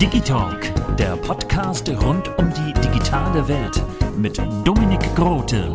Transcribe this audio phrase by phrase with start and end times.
[0.00, 3.82] Digitalk, der Podcast rund um die digitale Welt
[4.16, 5.74] mit Dominik Grote.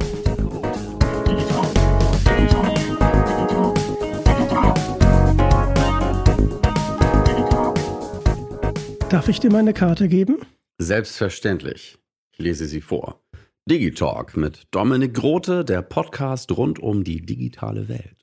[9.10, 10.38] Darf ich dir meine Karte geben?
[10.78, 11.98] Selbstverständlich.
[12.32, 13.22] Ich lese sie vor.
[13.66, 18.16] Digitalk mit Dominik Grote, der Podcast rund um die digitale Welt.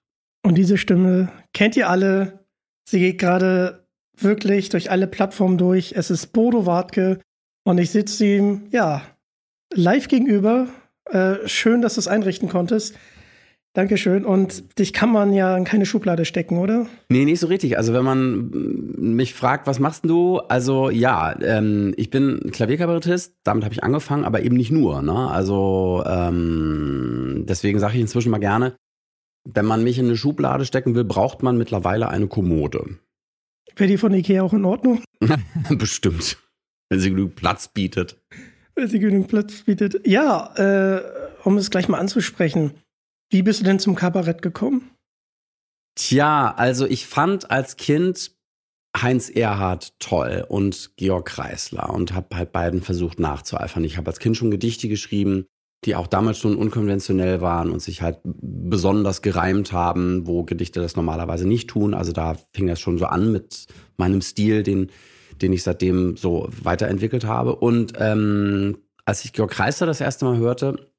[0.43, 2.46] Und diese Stimme kennt ihr alle.
[2.89, 5.93] Sie geht gerade wirklich durch alle Plattformen durch.
[5.97, 7.19] Es ist Bodo Wartke
[7.65, 9.03] und ich sitze ihm, ja,
[9.75, 10.69] live gegenüber.
[11.11, 12.97] Äh, schön, dass du es einrichten konntest.
[13.75, 14.25] Dankeschön.
[14.25, 16.87] Und dich kann man ja in keine Schublade stecken, oder?
[17.11, 17.77] Nee, nicht so richtig.
[17.77, 18.51] Also wenn man
[18.97, 20.39] mich fragt, was machst du?
[20.39, 25.03] Also ja, ähm, ich bin Klavierkabarettist, damit habe ich angefangen, aber eben nicht nur.
[25.03, 25.31] Ne?
[25.31, 28.77] Also ähm, deswegen sage ich inzwischen mal gerne,
[29.55, 32.99] wenn man mich in eine Schublade stecken will, braucht man mittlerweile eine Kommode.
[33.77, 35.03] Wäre die von Ikea auch in Ordnung?
[35.71, 36.39] Bestimmt.
[36.89, 38.17] Wenn sie genug Platz bietet.
[38.75, 40.07] Wenn sie genug Platz bietet.
[40.07, 41.03] Ja, äh,
[41.45, 42.75] um es gleich mal anzusprechen.
[43.31, 44.91] Wie bist du denn zum Kabarett gekommen?
[45.97, 48.33] Tja, also ich fand als Kind
[49.03, 53.85] Heinz Erhardt toll und Georg Kreisler und habe halt beiden versucht nachzueifern.
[53.85, 55.47] Ich habe als Kind schon Gedichte geschrieben,
[55.87, 60.97] die auch damals schon unkonventionell waren und sich halt besonders gereimt haben, wo Gedichte das
[60.97, 61.95] normalerweise nicht tun.
[61.95, 64.91] Also da fing das schon so an mit meinem Stil, den,
[65.41, 67.57] den ich seitdem so weiterentwickelt habe.
[67.57, 70.91] Und ähm, als ich Georg Kreisler das erste Mal hörte,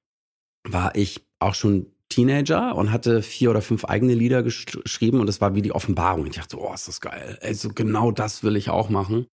[0.63, 5.27] war ich auch schon Teenager und hatte vier oder fünf eigene Lieder gesch geschrieben und
[5.27, 6.25] es war wie die Offenbarung.
[6.25, 7.37] Ich dachte, oh, ist das geil.
[7.41, 9.27] Also genau das will ich auch machen.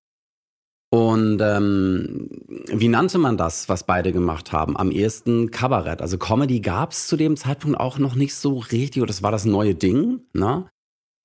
[0.94, 2.28] Und ähm,
[2.68, 4.76] wie nannte man das, was beide gemacht haben?
[4.76, 6.00] Am ehesten Kabarett.
[6.00, 9.04] Also Comedy gab es zu dem Zeitpunkt auch noch nicht so richtig.
[9.04, 10.20] Das war das neue Ding.
[10.34, 10.70] Ne?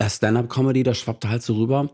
[0.03, 1.91] Stand-up-Comedy, das schwappte halt so rüber.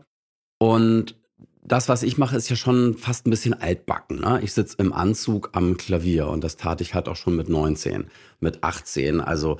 [0.58, 1.16] Und
[1.62, 4.20] das, was ich mache, ist ja schon fast ein bisschen altbacken.
[4.20, 4.40] Ne?
[4.42, 8.06] Ich sitze im Anzug am Klavier und das tat ich halt auch schon mit 19,
[8.40, 9.20] mit 18.
[9.20, 9.58] Also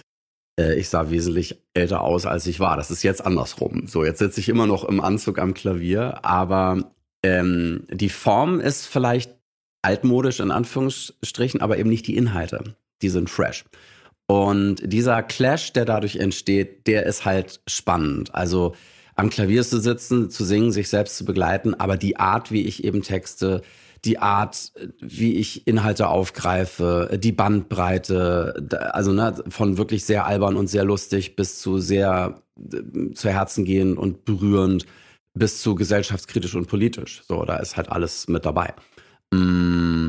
[0.59, 2.78] äh, ich sah wesentlich älter aus, als ich war.
[2.78, 3.87] Das ist jetzt andersrum.
[3.87, 6.96] So, jetzt sitze ich immer noch im Anzug am Klavier, aber
[7.26, 9.34] ähm, die Form ist vielleicht
[9.82, 12.76] altmodisch in Anführungsstrichen, aber eben nicht die Inhalte.
[13.03, 13.64] Die sind fresh.
[14.26, 18.34] Und dieser Clash, der dadurch entsteht, der ist halt spannend.
[18.34, 18.75] Also
[19.15, 22.84] am Klavier zu sitzen, zu singen, sich selbst zu begleiten, aber die Art, wie ich
[22.84, 23.62] eben Texte,
[24.04, 30.69] die Art, wie ich Inhalte aufgreife, die Bandbreite, also ne, von wirklich sehr albern und
[30.69, 32.42] sehr lustig bis zu sehr
[32.72, 34.86] äh, zu Herzen gehen und berührend
[35.36, 37.22] bis zu gesellschaftskritisch und politisch.
[37.28, 38.74] So, da ist halt alles mit dabei.
[39.32, 40.08] Mm,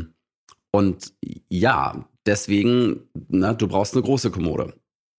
[0.72, 1.14] und
[1.50, 4.74] ja, deswegen, ne, du brauchst eine große Kommode,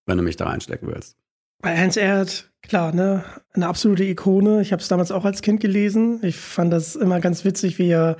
[0.06, 1.16] wenn du mich da reinstecken willst.
[1.60, 4.62] Bei Heinz Erd, klar, ne, eine absolute Ikone.
[4.62, 6.20] Ich habe es damals auch als Kind gelesen.
[6.22, 8.16] Ich fand das immer ganz witzig, wie er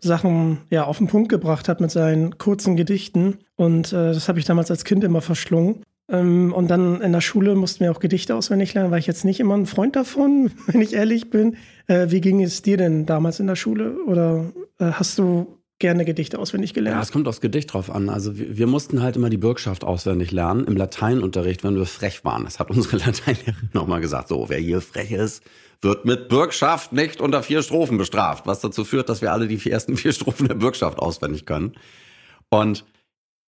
[0.00, 3.38] Sachen ja auf den Punkt gebracht hat mit seinen kurzen Gedichten.
[3.56, 5.82] Und äh, das habe ich damals als Kind immer verschlungen.
[6.08, 9.24] Ähm, und dann in der Schule mussten wir auch Gedichte auswendig lernen, war ich jetzt
[9.24, 11.56] nicht immer ein Freund davon, wenn ich ehrlich bin.
[11.86, 13.96] Äh, wie ging es dir denn damals in der Schule?
[14.06, 16.96] Oder äh, hast du gerne Gedichte auswendig gelernt?
[16.96, 18.08] Ja, es kommt aufs Gedicht drauf an.
[18.08, 22.24] Also wir, wir, mussten halt immer die Bürgschaft auswendig lernen im Lateinunterricht, wenn wir frech
[22.24, 22.44] waren.
[22.44, 24.28] Das hat unsere Lateinlehrerin nochmal gesagt.
[24.28, 25.42] So, wer hier frech ist,
[25.80, 28.46] wird mit Bürgschaft nicht unter vier Strophen bestraft.
[28.46, 31.72] Was dazu führt, dass wir alle die ersten vier Strophen der Bürgschaft auswendig können.
[32.50, 32.84] Und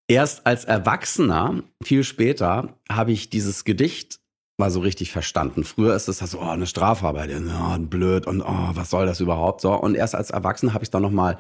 [0.09, 4.21] Erst als Erwachsener, viel später, habe ich dieses Gedicht
[4.57, 5.65] mal so richtig verstanden.
[5.65, 9.61] Früher ist es so, oh, eine Strafarbeit, oh, blöd und oh, was soll das überhaupt
[9.61, 9.75] so.
[9.75, 11.39] Und erst als Erwachsener habe ich es dann nochmal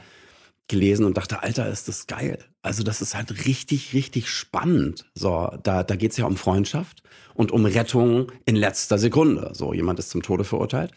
[0.69, 2.39] gelesen und dachte, Alter, ist das geil.
[2.63, 5.07] Also das ist halt richtig, richtig spannend.
[5.15, 7.03] So, da, da geht's ja um Freundschaft
[7.35, 9.51] und um Rettung in letzter Sekunde.
[9.55, 10.93] So, jemand ist zum Tode verurteilt.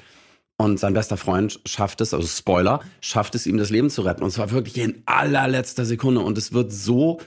[0.57, 4.23] Und sein bester Freund schafft es, also Spoiler, schafft es ihm das Leben zu retten.
[4.23, 6.21] Und zwar wirklich in allerletzter Sekunde.
[6.21, 7.19] Und es wird so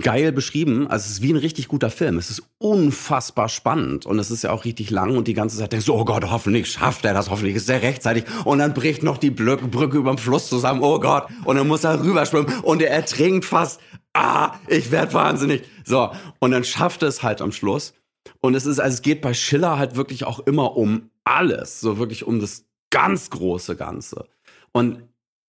[0.00, 0.86] geil beschrieben.
[0.88, 2.18] Also es ist wie ein richtig guter Film.
[2.18, 5.72] Es ist unfassbar spannend und es ist ja auch richtig lang und die ganze Zeit
[5.72, 9.02] denkst du, oh Gott, hoffentlich schafft er das, hoffentlich ist er rechtzeitig und dann bricht
[9.02, 12.82] noch die Brücke über den Fluss zusammen, oh Gott, und dann muss er rüberschwimmen und
[12.82, 13.80] er ertrinkt fast.
[14.12, 15.62] Ah, ich werd wahnsinnig.
[15.84, 17.94] So, und dann schafft er es halt am Schluss.
[18.40, 21.98] Und es ist, also es geht bei Schiller halt wirklich auch immer um alles, so
[21.98, 24.26] wirklich um das ganz große Ganze.
[24.72, 25.02] Und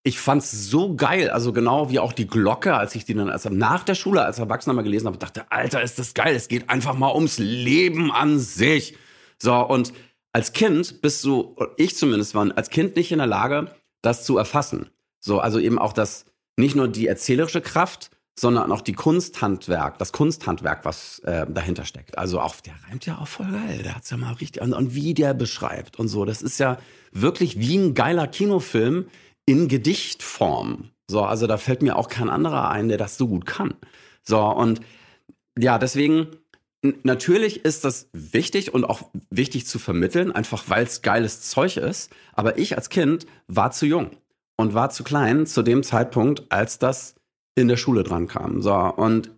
[0.03, 3.45] ich fand's so geil, also genau wie auch die Glocke, als ich die dann als,
[3.45, 6.69] nach der Schule als Erwachsener mal gelesen habe, dachte, Alter, ist das geil, es geht
[6.69, 8.97] einfach mal ums Leben an sich.
[9.37, 9.93] So, und
[10.33, 14.37] als Kind bist du, ich zumindest war als Kind nicht in der Lage, das zu
[14.37, 14.89] erfassen.
[15.19, 16.25] So, also eben auch das,
[16.57, 18.09] nicht nur die erzählerische Kraft,
[18.39, 22.17] sondern auch die Kunsthandwerk, das Kunsthandwerk, was äh, dahinter steckt.
[22.17, 24.95] Also auch, der reimt ja auch voll geil, der hat's ja mal richtig, und, und
[24.95, 26.25] wie der beschreibt und so.
[26.25, 26.77] Das ist ja
[27.11, 29.05] wirklich wie ein geiler Kinofilm,
[29.45, 30.91] in Gedichtform.
[31.09, 33.73] So, also da fällt mir auch kein anderer ein, der das so gut kann.
[34.23, 34.81] So, und
[35.59, 36.27] ja, deswegen,
[37.03, 42.11] natürlich ist das wichtig und auch wichtig zu vermitteln, einfach weil es geiles Zeug ist.
[42.33, 44.11] Aber ich als Kind war zu jung
[44.57, 47.15] und war zu klein zu dem Zeitpunkt, als das
[47.55, 48.61] in der Schule dran kam.
[48.61, 49.31] So, und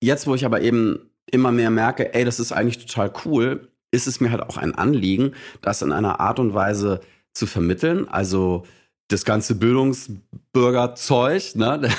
[0.00, 4.06] jetzt, wo ich aber eben immer mehr merke, ey, das ist eigentlich total cool, ist
[4.06, 5.32] es mir halt auch ein Anliegen,
[5.62, 7.00] das in einer Art und Weise
[7.32, 8.08] zu vermitteln.
[8.08, 8.64] Also
[9.08, 11.90] das ganze Bildungsbürgerzeug, ne?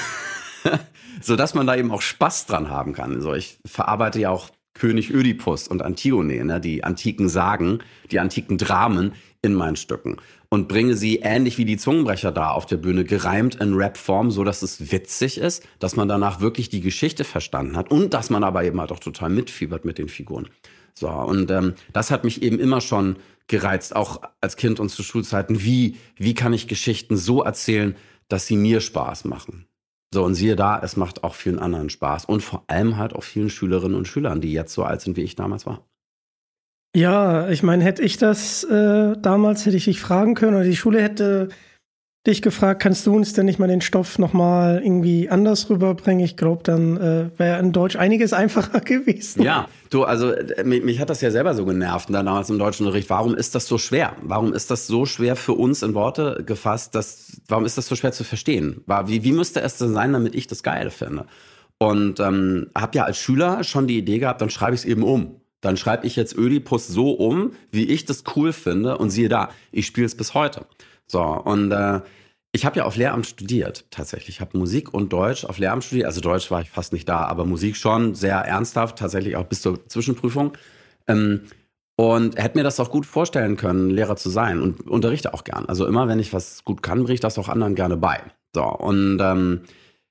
[1.21, 3.21] so dass man da eben auch Spaß dran haben kann.
[3.21, 6.59] So, ich verarbeite ja auch König Ödipus und Antigone, ne?
[6.59, 7.79] die antiken Sagen,
[8.11, 10.17] die antiken Dramen in meinen Stücken
[10.49, 14.43] und bringe sie ähnlich wie die Zungenbrecher da auf der Bühne gereimt in Rap-Form, so
[14.43, 18.43] dass es witzig ist, dass man danach wirklich die Geschichte verstanden hat und dass man
[18.43, 20.49] aber eben halt auch total mitfiebert mit den Figuren.
[20.93, 25.03] So und ähm, das hat mich eben immer schon gereizt, auch als Kind und zu
[25.03, 25.61] Schulzeiten.
[25.61, 27.95] Wie, wie kann ich Geschichten so erzählen,
[28.27, 29.67] dass sie mir Spaß machen?
[30.13, 32.25] So, und siehe da, es macht auch vielen anderen Spaß.
[32.25, 35.23] Und vor allem halt auch vielen Schülerinnen und Schülern, die jetzt so alt sind, wie
[35.23, 35.85] ich damals war.
[36.95, 40.77] Ja, ich meine, hätte ich das äh, damals, hätte ich dich fragen können, oder die
[40.77, 41.49] Schule hätte
[42.25, 46.23] dich gefragt, kannst du uns denn nicht mal den Stoff nochmal irgendwie anders rüberbringen?
[46.25, 49.43] Ich glaube, dann äh, wäre in Deutsch einiges einfacher gewesen.
[49.43, 52.57] Ja, du, also äh, mich, mich, hat das ja selber so genervt, da damals im
[52.57, 53.09] deutschen Unterricht.
[53.09, 54.13] Warum ist das so schwer?
[54.21, 56.95] Warum ist das so schwer für uns in Worte gefasst?
[56.95, 58.83] Dass, warum ist das so schwer zu verstehen?
[59.05, 61.25] Wie, wie müsste es denn sein, damit ich das geil finde?
[61.77, 65.03] Und ähm, habe ja als Schüler schon die Idee gehabt, dann schreibe ich es eben
[65.03, 65.41] um.
[65.61, 68.97] Dann schreibe ich jetzt Ödipus so um, wie ich das cool finde.
[68.97, 70.65] Und siehe da, ich spiele es bis heute.
[71.07, 72.01] So, und äh,
[72.51, 74.37] ich habe ja auf Lehramt studiert, tatsächlich.
[74.37, 76.07] Ich habe Musik und Deutsch auf Lehramt studiert.
[76.07, 79.61] Also Deutsch war ich fast nicht da, aber Musik schon, sehr ernsthaft, tatsächlich auch bis
[79.61, 80.53] zur Zwischenprüfung.
[81.07, 81.41] Ähm,
[81.97, 85.65] und hätte mir das auch gut vorstellen können, Lehrer zu sein und unterrichte auch gern.
[85.65, 88.21] Also immer, wenn ich was gut kann, bringe ich das auch anderen gerne bei.
[88.53, 89.61] So, und ähm,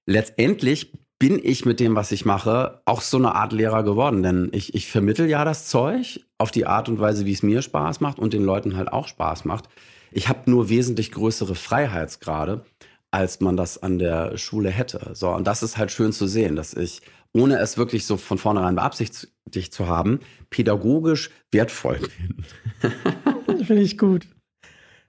[0.07, 4.23] letztendlich bin ich mit dem, was ich mache, auch so eine Art Lehrer geworden.
[4.23, 7.63] Denn ich, ich vermittel ja das Zeug auf die Art und Weise, wie es mir
[7.63, 9.69] Spaß macht und den Leuten halt auch Spaß macht.
[10.13, 12.65] Ich habe nur wesentlich größere Freiheitsgrade,
[13.11, 15.11] als man das an der Schule hätte.
[15.15, 17.01] So, und das ist halt schön zu sehen, dass ich,
[17.33, 20.21] ohne es wirklich so von vornherein beabsichtigt zu haben,
[20.51, 23.65] pädagogisch wertvoll bin.
[23.65, 24.27] Finde ich gut.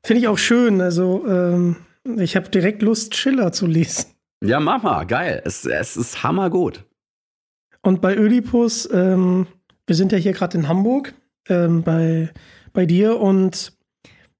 [0.04, 0.82] Finde ich auch schön.
[0.82, 1.78] Also, ähm,
[2.18, 4.15] ich habe direkt Lust, Schiller zu lesen.
[4.46, 5.42] Ja, mach mal, geil.
[5.46, 6.86] Es, es ist hammergut.
[7.82, 9.48] Und bei Ödipus, ähm,
[9.88, 11.14] wir sind ja hier gerade in Hamburg
[11.48, 12.32] ähm, bei,
[12.74, 13.74] bei dir und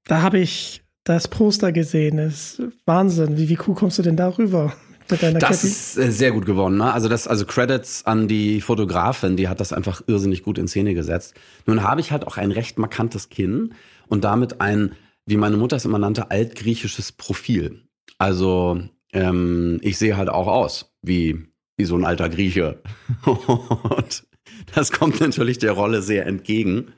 [0.06, 2.18] da habe ich das Poster gesehen.
[2.18, 3.38] Das ist Wahnsinn.
[3.38, 4.74] Wie, wie cool kommst du denn darüber?
[5.08, 5.68] das Cappy?
[5.68, 6.78] ist äh, sehr gut geworden.
[6.78, 6.92] Ne?
[6.92, 10.94] Also das, also Credits an die Fotografin, die hat das einfach irrsinnig gut in Szene
[10.94, 11.36] gesetzt.
[11.66, 13.76] Nun habe ich halt auch ein recht markantes Kinn
[14.08, 14.94] und damit ein,
[15.26, 17.84] wie meine Mutter es immer nannte, altgriechisches Profil.
[18.18, 18.82] Also
[19.16, 22.82] ähm, ich sehe halt auch aus wie, wie so ein alter Grieche.
[23.26, 24.28] und
[24.76, 26.94] das kommt natürlich der Rolle sehr entgegen.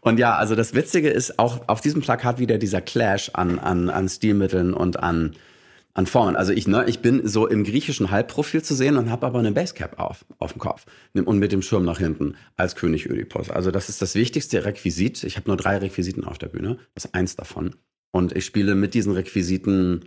[0.00, 3.88] Und ja, also das Witzige ist auch auf diesem Plakat wieder dieser Clash an, an,
[3.88, 5.36] an Stilmitteln und an,
[5.94, 6.36] an Formen.
[6.36, 9.52] Also ich, ne, ich bin so im griechischen Halbprofil zu sehen und habe aber eine
[9.52, 13.50] Basecap auf, auf dem Kopf und mit dem Schirm nach hinten als König Ödipus.
[13.50, 15.22] Also das ist das wichtigste Requisit.
[15.22, 17.76] Ich habe nur drei Requisiten auf der Bühne, das ist eins davon.
[18.10, 20.06] Und ich spiele mit diesen Requisiten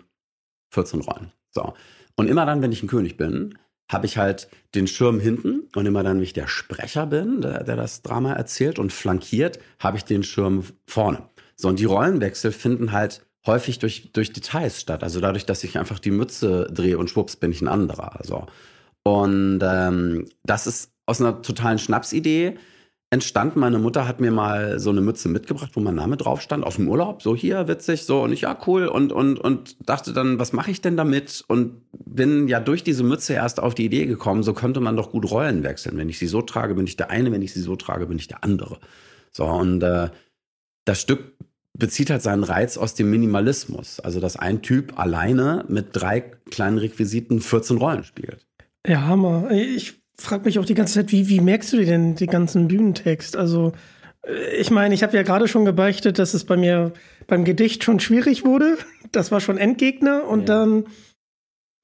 [0.71, 1.31] 14 Rollen.
[1.53, 1.73] So.
[2.15, 3.57] Und immer dann, wenn ich ein König bin,
[3.89, 7.63] habe ich halt den Schirm hinten und immer dann, wenn ich der Sprecher bin, der,
[7.63, 11.29] der das Drama erzählt und flankiert, habe ich den Schirm vorne.
[11.55, 15.03] So, und die Rollenwechsel finden halt häufig durch, durch Details statt.
[15.03, 18.19] Also dadurch, dass ich einfach die Mütze drehe und schwupps bin ich ein anderer.
[18.23, 18.47] So.
[19.03, 22.57] Und ähm, das ist aus einer totalen Schnapsidee
[23.13, 23.59] entstanden.
[23.59, 26.77] Meine Mutter hat mir mal so eine Mütze mitgebracht, wo mein Name drauf stand, aus
[26.77, 27.21] dem Urlaub.
[27.21, 28.23] So hier, witzig, so.
[28.23, 28.87] Und ich, ja, cool.
[28.87, 31.43] Und, und, und dachte dann, was mache ich denn damit?
[31.47, 35.11] Und bin ja durch diese Mütze erst auf die Idee gekommen, so könnte man doch
[35.11, 35.95] gut Rollen wechseln.
[35.97, 37.31] Wenn ich sie so trage, bin ich der eine.
[37.31, 38.79] Wenn ich sie so trage, bin ich der andere.
[39.31, 40.09] So, und äh,
[40.85, 41.37] das Stück
[41.73, 43.99] bezieht halt seinen Reiz aus dem Minimalismus.
[43.99, 48.47] Also, dass ein Typ alleine mit drei kleinen Requisiten 14 Rollen spielt.
[48.87, 49.51] Ja, Hammer.
[49.51, 52.67] Ich frage mich auch die ganze Zeit, wie, wie merkst du dir denn den ganzen
[52.67, 53.35] Bühnentext?
[53.35, 53.73] Also,
[54.25, 56.93] äh, ich meine, ich habe ja gerade schon gebeichtet, dass es bei mir
[57.27, 58.77] beim Gedicht schon schwierig wurde.
[59.11, 60.27] Das war schon Endgegner.
[60.27, 60.65] Und ja.
[60.65, 60.85] dann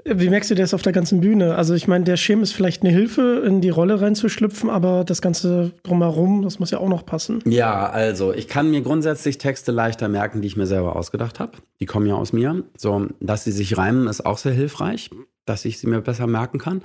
[0.05, 1.55] wie merkst du das auf der ganzen Bühne?
[1.55, 5.21] Also ich meine, der Schirm ist vielleicht eine Hilfe, in die Rolle reinzuschlüpfen, aber das
[5.21, 7.41] Ganze drumherum, das muss ja auch noch passen.
[7.45, 11.57] Ja, also ich kann mir grundsätzlich Texte leichter merken, die ich mir selber ausgedacht habe.
[11.79, 12.63] Die kommen ja aus mir.
[12.77, 15.09] So, dass sie sich reimen, ist auch sehr hilfreich,
[15.45, 16.81] dass ich sie mir besser merken kann.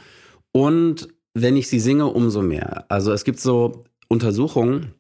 [0.51, 2.87] Und wenn ich sie singe, umso mehr.
[2.89, 4.95] Also es gibt so Untersuchungen,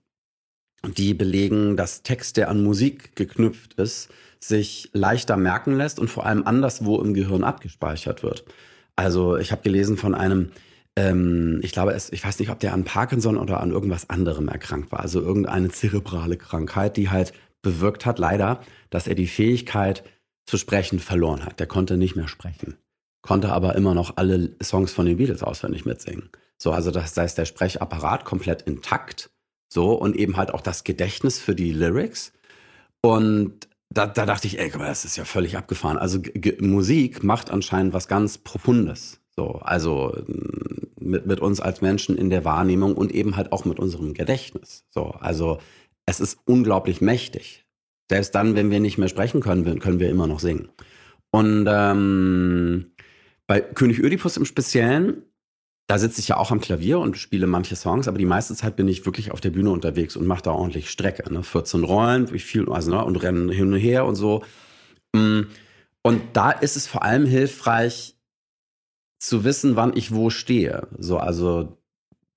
[0.96, 4.10] die belegen, dass Text, der an Musik geknüpft ist,
[4.40, 8.44] sich leichter merken lässt und vor allem anderswo im Gehirn abgespeichert wird.
[8.96, 10.50] Also ich habe gelesen von einem,
[10.96, 14.48] ähm, ich glaube, es, ich weiß nicht, ob der an Parkinson oder an irgendwas anderem
[14.48, 15.00] erkrankt war.
[15.00, 18.60] Also irgendeine zerebrale Krankheit, die halt bewirkt hat, leider,
[18.90, 20.04] dass er die Fähigkeit
[20.46, 21.58] zu sprechen verloren hat.
[21.58, 22.76] Der konnte nicht mehr sprechen,
[23.24, 26.28] konnte aber immer noch alle Songs von den Beatles auswendig mitsingen.
[26.58, 29.30] So, also das heißt, der Sprechapparat komplett intakt.
[29.72, 32.32] So, und eben halt auch das Gedächtnis für die Lyrics.
[33.00, 35.96] Und da, da dachte ich, ey, das ist ja völlig abgefahren.
[35.96, 36.20] Also
[36.60, 39.20] Musik macht anscheinend was ganz Profundes.
[39.34, 40.14] So, also
[41.00, 44.84] mit, mit uns als Menschen in der Wahrnehmung und eben halt auch mit unserem Gedächtnis.
[44.90, 45.58] So, also
[46.04, 47.64] es ist unglaublich mächtig.
[48.10, 50.68] Selbst dann, wenn wir nicht mehr sprechen können, können wir immer noch singen.
[51.30, 52.92] Und ähm,
[53.46, 55.22] bei König Ödipus im Speziellen
[55.86, 58.76] da sitze ich ja auch am Klavier und spiele manche Songs, aber die meiste Zeit
[58.76, 61.30] bin ich wirklich auf der Bühne unterwegs und mache da ordentlich Strecke.
[61.30, 61.42] Ne?
[61.42, 63.04] 14 Rollen, viel, also, ne?
[63.04, 64.42] und rennen hin und her und so.
[65.14, 65.42] Mm.
[66.02, 68.14] Und da ist es vor allem hilfreich
[69.18, 70.86] zu wissen, wann ich wo stehe.
[70.98, 71.78] So, also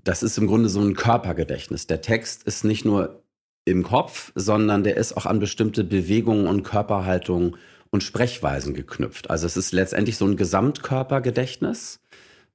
[0.03, 1.87] das ist im Grunde so ein Körpergedächtnis.
[1.87, 3.23] Der Text ist nicht nur
[3.65, 7.57] im Kopf, sondern der ist auch an bestimmte Bewegungen und Körperhaltungen
[7.91, 9.29] und Sprechweisen geknüpft.
[9.29, 11.99] Also es ist letztendlich so ein Gesamtkörpergedächtnis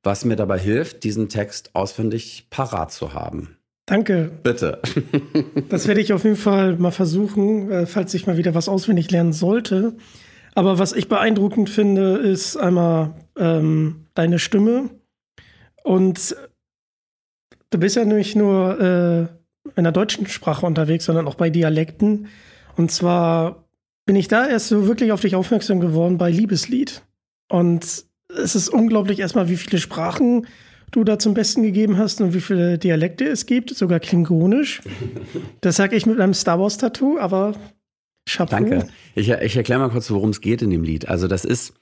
[0.03, 3.57] was mir dabei hilft, diesen Text auswendig parat zu haben.
[3.87, 4.31] Danke.
[4.43, 4.81] Bitte.
[5.69, 9.11] das werde ich auf jeden Fall mal versuchen, äh, falls ich mal wieder was auswendig
[9.11, 9.97] lernen sollte.
[10.55, 14.91] Aber was ich beeindruckend finde, ist einmal ähm, deine Stimme.
[15.83, 16.37] Und
[17.71, 19.21] du bist ja nicht nur äh,
[19.77, 22.29] in der deutschen Sprache unterwegs, sondern auch bei Dialekten.
[22.77, 23.62] Und zwar
[24.05, 27.03] bin ich da erst so wirklich auf dich aufmerksam geworden bei Liebeslied.
[27.49, 30.47] Und es ist unglaublich erstmal, wie viele Sprachen
[30.91, 34.83] du da zum Besten gegeben hast und wie viele Dialekte es gibt, sogar klingonisch.
[35.61, 37.55] Das sage ich mit einem Star Wars Tattoo, aber
[38.29, 38.57] Chapeau.
[38.57, 38.89] Danke.
[39.15, 41.09] Ich, ich erkläre mal kurz, worum es geht in dem Lied.
[41.09, 41.75] Also das ist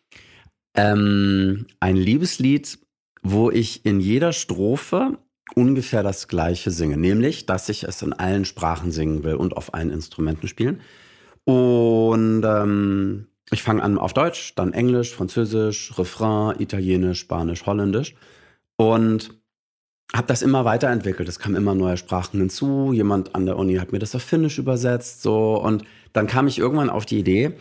[0.74, 2.78] ähm, ein Liebeslied,
[3.22, 5.18] wo ich in jeder Strophe
[5.54, 9.74] ungefähr das Gleiche singe, nämlich, dass ich es in allen Sprachen singen will und auf
[9.74, 10.80] allen Instrumenten spielen.
[11.50, 18.14] Und ähm, ich fange an auf Deutsch, dann Englisch, Französisch, Refrain, Italienisch, Spanisch, Holländisch
[18.76, 19.34] und
[20.14, 21.28] habe das immer weiterentwickelt.
[21.28, 22.92] Es kamen immer neue Sprachen hinzu.
[22.92, 26.60] Jemand an der Uni hat mir das auf Finnisch übersetzt, so und dann kam ich
[26.60, 27.54] irgendwann auf die Idee,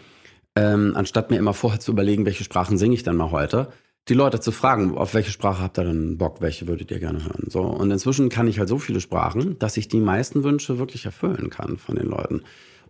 [0.56, 3.70] ähm, anstatt mir immer vorher zu überlegen, welche Sprachen singe ich dann mal heute,
[4.08, 7.24] die Leute zu fragen, auf welche Sprache habt ihr denn Bock, welche würdet ihr gerne
[7.24, 7.46] hören?
[7.48, 11.06] So und inzwischen kann ich halt so viele Sprachen, dass ich die meisten Wünsche wirklich
[11.06, 12.44] erfüllen kann von den Leuten.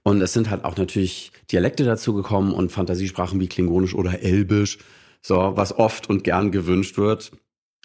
[0.04, 4.78] Und es sind halt auch natürlich Dialekte dazugekommen und Fantasiesprachen wie Klingonisch oder Elbisch,
[5.22, 7.32] so, was oft und gern gewünscht wird.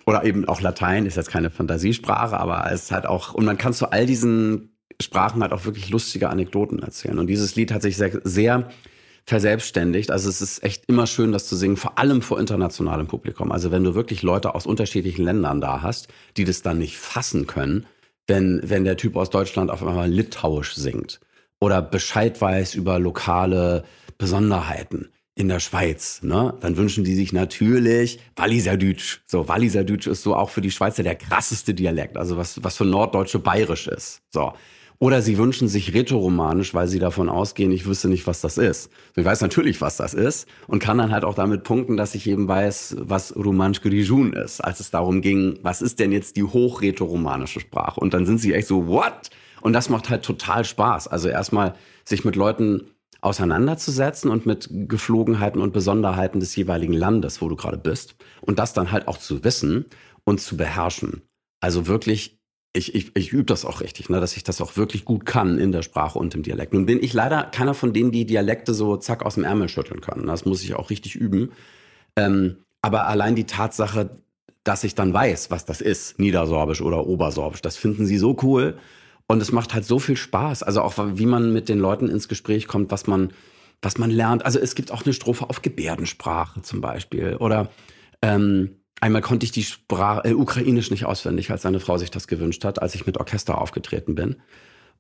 [0.07, 3.59] Oder eben auch Latein ist jetzt keine Fantasiesprache, aber es ist halt auch, und man
[3.59, 7.19] kann zu all diesen Sprachen halt auch wirklich lustige Anekdoten erzählen.
[7.19, 8.69] Und dieses Lied hat sich sehr, sehr
[9.25, 10.11] verselbstständigt.
[10.11, 13.51] Also es ist echt immer schön, das zu singen, vor allem vor internationalem Publikum.
[13.51, 17.47] Also wenn du wirklich Leute aus unterschiedlichen Ländern da hast, die das dann nicht fassen
[17.47, 17.87] können,
[18.27, 21.21] wenn, wenn der Typ aus Deutschland auf einmal Litauisch singt
[21.61, 23.85] oder Bescheid weiß über lokale
[24.19, 29.21] Besonderheiten in der Schweiz, ne, dann wünschen die sich natürlich Walliserdeutsch.
[29.27, 32.85] So, Walliserdeutsch ist so auch für die Schweizer der krasseste Dialekt, also was, was für
[32.85, 34.23] Norddeutsche bayerisch ist.
[34.33, 34.53] So.
[35.01, 38.91] Oder sie wünschen sich rätoromanisch, weil sie davon ausgehen, ich wüsste nicht, was das ist.
[39.17, 42.29] Ich weiß natürlich, was das ist und kann dann halt auch damit punkten, dass ich
[42.29, 46.45] eben weiß, was Romansch Grijun ist, als es darum ging, was ist denn jetzt die
[46.45, 47.99] hochrätoromanische Sprache?
[47.99, 49.31] Und dann sind sie echt so, what?
[49.65, 51.09] Und das macht halt total Spaß.
[51.09, 52.83] Also erstmal sich mit Leuten
[53.23, 58.15] auseinanderzusetzen und mit Geflogenheiten und Besonderheiten des jeweiligen Landes, wo du gerade bist.
[58.43, 59.87] Und das dann halt auch zu wissen
[60.25, 61.23] und zu beherrschen.
[61.61, 62.39] Also wirklich,
[62.75, 65.57] ich, ich, ich übe das auch richtig, ne, dass ich das auch wirklich gut kann
[65.57, 66.75] in der Sprache und im Dialekt.
[66.75, 70.03] Nun bin ich leider keiner von denen, die Dialekte so zack aus dem Ärmel schütteln
[70.03, 70.27] können.
[70.27, 71.53] Das muss ich auch richtig üben.
[72.17, 74.11] Ähm, aber allein die Tatsache,
[74.63, 78.77] dass ich dann weiß, was das ist, Niedersorbisch oder Obersorbisch, das finden sie so cool.
[79.27, 80.63] Und es macht halt so viel Spaß.
[80.63, 83.33] Also auch wie man mit den Leuten ins Gespräch kommt, was man,
[83.81, 84.45] was man lernt.
[84.45, 87.37] Also es gibt auch eine Strophe auf Gebärdensprache zum Beispiel.
[87.37, 87.71] Oder
[88.23, 92.29] ähm, einmal konnte ich die Sprache äh, Ukrainisch nicht auswendig, als seine Frau sich das
[92.29, 94.37] gewünscht hat, als ich mit Orchester aufgetreten bin.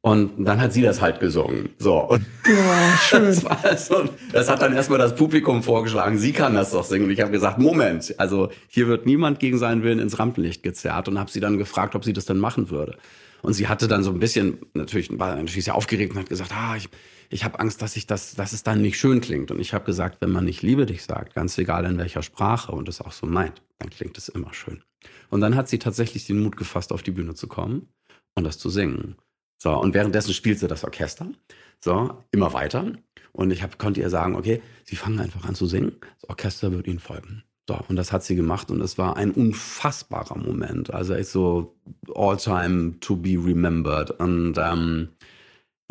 [0.04, 1.70] Und dann hat sie das halt gesungen.
[1.78, 1.96] So.
[1.96, 3.24] Und Ja, schön.
[3.24, 7.06] das, war so, das hat dann erstmal das Publikum vorgeschlagen, sie kann das doch singen.
[7.06, 11.08] Und ich habe gesagt, Moment, also hier wird niemand gegen seinen Willen ins Rampenlicht gezerrt
[11.08, 12.98] und habe sie dann gefragt, ob sie das denn machen würde.
[13.44, 16.50] Und sie hatte dann so ein bisschen, natürlich war natürlich sehr aufgeregt und hat gesagt,
[16.54, 16.88] ah, ich,
[17.28, 19.50] ich habe Angst, dass ich das, dass es dann nicht schön klingt.
[19.50, 22.72] Und ich habe gesagt, wenn man nicht liebe dich sagt, ganz egal in welcher Sprache
[22.72, 24.82] und es auch so meint, dann klingt es immer schön.
[25.28, 27.88] Und dann hat sie tatsächlich den Mut gefasst, auf die Bühne zu kommen
[28.34, 29.16] und das zu singen.
[29.62, 31.28] So, und währenddessen spielt sie das Orchester.
[31.80, 32.92] So, immer weiter.
[33.32, 35.96] Und ich hab, konnte ihr sagen, okay, sie fangen einfach an zu singen.
[36.22, 37.42] Das Orchester wird ihnen folgen.
[37.68, 40.92] So, und das hat sie gemacht und es war ein unfassbarer Moment.
[40.92, 41.74] Also echt so
[42.14, 44.10] all time to be remembered.
[44.10, 45.08] Und ähm,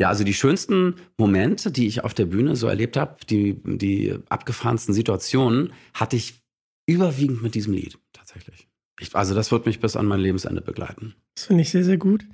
[0.00, 4.14] ja, also die schönsten Momente, die ich auf der Bühne so erlebt habe, die, die
[4.28, 6.42] abgefahrensten Situationen, hatte ich
[6.86, 8.68] überwiegend mit diesem Lied tatsächlich.
[9.00, 11.14] Ich, also das wird mich bis an mein Lebensende begleiten.
[11.34, 12.24] Das finde ich sehr, sehr gut.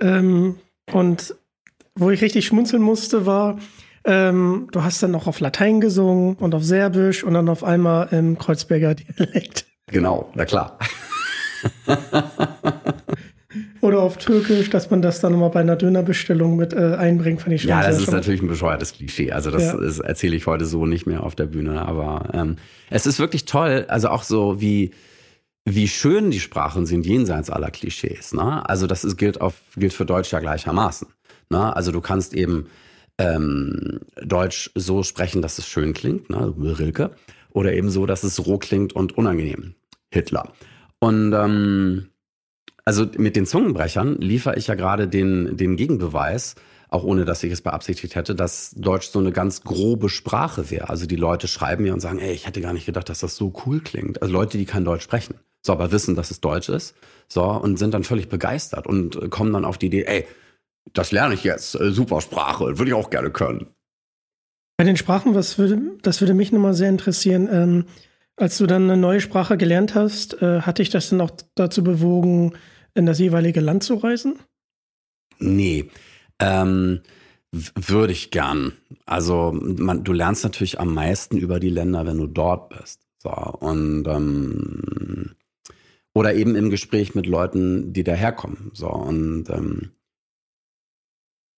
[0.00, 0.58] Ähm,
[0.92, 1.34] und
[1.96, 3.58] wo ich richtig schmunzeln musste, war,
[4.06, 8.08] ähm, du hast dann noch auf Latein gesungen und auf Serbisch und dann auf einmal
[8.12, 9.66] im Kreuzberger Dialekt.
[9.88, 10.78] Genau, na klar.
[13.80, 17.54] Oder auf Türkisch, dass man das dann nochmal bei einer Dönerbestellung mit äh, einbringt, fand
[17.54, 19.32] ich schon Ja, das ist natürlich ein bescheuertes Klischee.
[19.32, 20.04] Also das Ja.
[20.04, 21.82] erzähle ich heute so nicht mehr auf der Bühne.
[21.86, 22.56] Aber ähm,
[22.90, 23.86] es ist wirklich toll.
[23.88, 24.92] Also auch so wie
[25.68, 28.32] wie schön die Sprachen sind jenseits aller Klischees.
[28.32, 28.68] Ne?
[28.68, 31.08] Also das ist, gilt, auf, gilt für Deutsch ja gleichermaßen.
[31.50, 31.74] Ne?
[31.74, 32.66] Also du kannst eben
[33.18, 36.54] ähm, Deutsch so sprechen, dass es schön klingt, ne?
[36.58, 37.12] Rilke,
[37.50, 39.74] oder eben so, dass es roh klingt und unangenehm.
[40.10, 40.52] Hitler.
[40.98, 42.08] Und ähm,
[42.84, 46.54] also mit den Zungenbrechern liefere ich ja gerade den, den Gegenbeweis,
[46.88, 50.88] auch ohne dass ich es beabsichtigt hätte, dass Deutsch so eine ganz grobe Sprache wäre.
[50.88, 53.36] Also die Leute schreiben mir und sagen, ey, ich hätte gar nicht gedacht, dass das
[53.36, 54.22] so cool klingt.
[54.22, 55.34] Also Leute, die kein Deutsch sprechen.
[55.62, 56.94] So, aber wissen, dass es Deutsch ist.
[57.28, 60.26] So, und sind dann völlig begeistert und kommen dann auf die Idee, ey,
[60.92, 61.78] das lerne ich jetzt.
[61.78, 63.66] Äh, super Sprache, würde ich auch gerne können.
[64.76, 67.48] Bei den Sprachen, was würde, das würde mich nochmal sehr interessieren.
[67.50, 67.84] Ähm,
[68.36, 71.82] als du dann eine neue Sprache gelernt hast, äh, hat dich das dann auch dazu
[71.82, 72.52] bewogen,
[72.94, 74.38] in das jeweilige Land zu reisen?
[75.38, 75.90] Nee,
[76.38, 77.00] ähm,
[77.52, 78.72] würde ich gern.
[79.06, 83.00] Also man, du lernst natürlich am meisten über die Länder, wenn du dort bist.
[83.18, 85.34] So, und ähm,
[86.14, 88.70] oder eben im Gespräch mit Leuten, die daherkommen.
[88.74, 89.92] So, und ähm,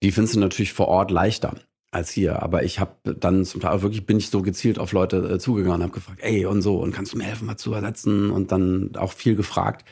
[0.02, 1.54] die findest du natürlich vor Ort leichter
[1.90, 2.42] als hier.
[2.42, 5.76] Aber ich habe dann zum Teil wirklich bin ich so gezielt auf Leute äh, zugegangen
[5.76, 8.30] und habe gefragt, ey und so, und kannst du mir helfen, mal zu übersetzen?
[8.30, 9.84] Und dann auch viel gefragt.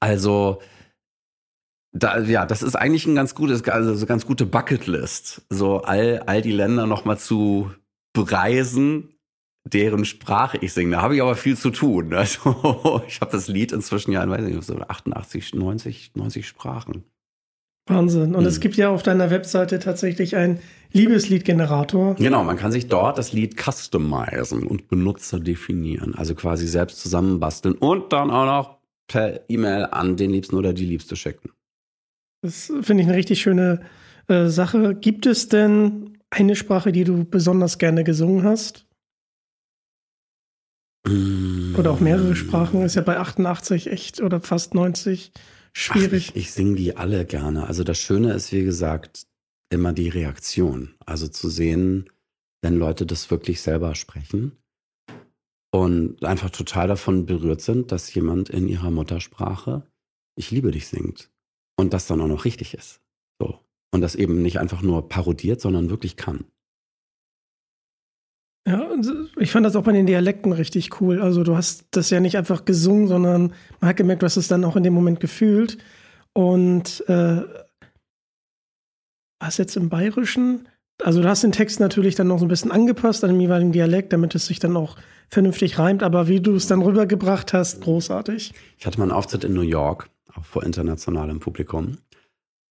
[0.00, 0.60] Also
[1.92, 6.20] da, ja, das ist eigentlich ein ganz gutes, also so ganz gute Bucketlist, so all,
[6.26, 7.70] all die Länder noch mal zu
[8.12, 9.14] bereisen,
[9.64, 10.96] deren Sprache ich singe.
[10.96, 12.12] Da habe ich aber viel zu tun.
[12.14, 17.04] Also ich habe das Lied inzwischen ja in, weiß nicht, so 88, 90, 90 Sprachen.
[17.86, 18.34] Wahnsinn.
[18.34, 18.48] Und Hm.
[18.48, 20.60] es gibt ja auf deiner Webseite tatsächlich einen
[20.92, 22.14] Liebesliedgenerator.
[22.14, 27.74] Genau, man kann sich dort das Lied customizen und Benutzer definieren, also quasi selbst zusammenbasteln
[27.74, 31.50] und dann auch noch per E-Mail an den Liebsten oder die Liebste schicken.
[32.42, 33.80] Das finde ich eine richtig schöne
[34.28, 34.94] äh, Sache.
[34.94, 38.86] Gibt es denn eine Sprache, die du besonders gerne gesungen hast?
[41.06, 42.82] Oder auch mehrere Sprachen?
[42.82, 45.32] Ist ja bei 88 echt oder fast 90
[45.76, 46.28] schwierig.
[46.30, 47.66] Ach, ich ich singe die alle gerne.
[47.66, 49.26] Also das Schöne ist, wie gesagt,
[49.70, 50.94] immer die Reaktion.
[51.04, 52.10] Also zu sehen,
[52.62, 54.52] wenn Leute das wirklich selber sprechen
[55.72, 59.86] und einfach total davon berührt sind, dass jemand in ihrer Muttersprache
[60.36, 61.30] Ich liebe dich singt
[61.76, 63.00] und das dann auch noch richtig ist.
[63.40, 63.60] So.
[63.92, 66.44] Und das eben nicht einfach nur parodiert, sondern wirklich kann.
[68.66, 68.88] Ja,
[69.38, 71.20] ich fand das auch bei den Dialekten richtig cool.
[71.20, 74.48] Also du hast das ja nicht einfach gesungen, sondern man hat gemerkt, du hast es
[74.48, 75.76] dann auch in dem Moment gefühlt.
[76.32, 77.42] Und äh,
[79.38, 80.66] was jetzt im Bayerischen?
[81.02, 83.72] Also du hast den Text natürlich dann noch so ein bisschen angepasst an den jeweiligen
[83.72, 84.96] Dialekt, damit es sich dann auch
[85.28, 86.02] vernünftig reimt.
[86.02, 88.54] Aber wie du es dann rübergebracht hast, großartig.
[88.78, 91.98] Ich hatte mal einen Auftritt in New York, auch vor internationalem Publikum.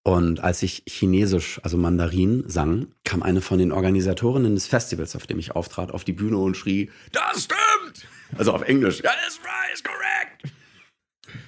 [0.05, 5.27] Und als ich Chinesisch, also Mandarin, sang, kam eine von den Organisatorinnen des Festivals, auf
[5.27, 8.05] dem ich auftrat, auf die Bühne und schrie, das stimmt!
[8.37, 10.53] Also auf Englisch, ja, that's right, is correct!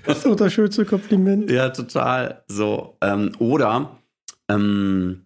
[0.06, 1.52] Das ist doch das schönste Kompliment.
[1.52, 2.44] Ja, total.
[2.48, 2.98] So.
[3.02, 4.00] Ähm, oder
[4.50, 5.26] ähm,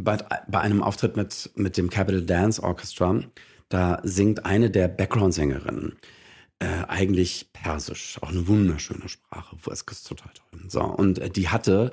[0.00, 0.16] bei,
[0.48, 3.20] bei einem Auftritt mit, mit dem Capital Dance Orchestra,
[3.68, 5.96] da singt eine der Background-Sängerinnen
[6.60, 9.56] äh, eigentlich Persisch, auch eine wunderschöne Sprache.
[9.66, 10.60] Das ist total toll.
[10.68, 11.92] So, und äh, die hatte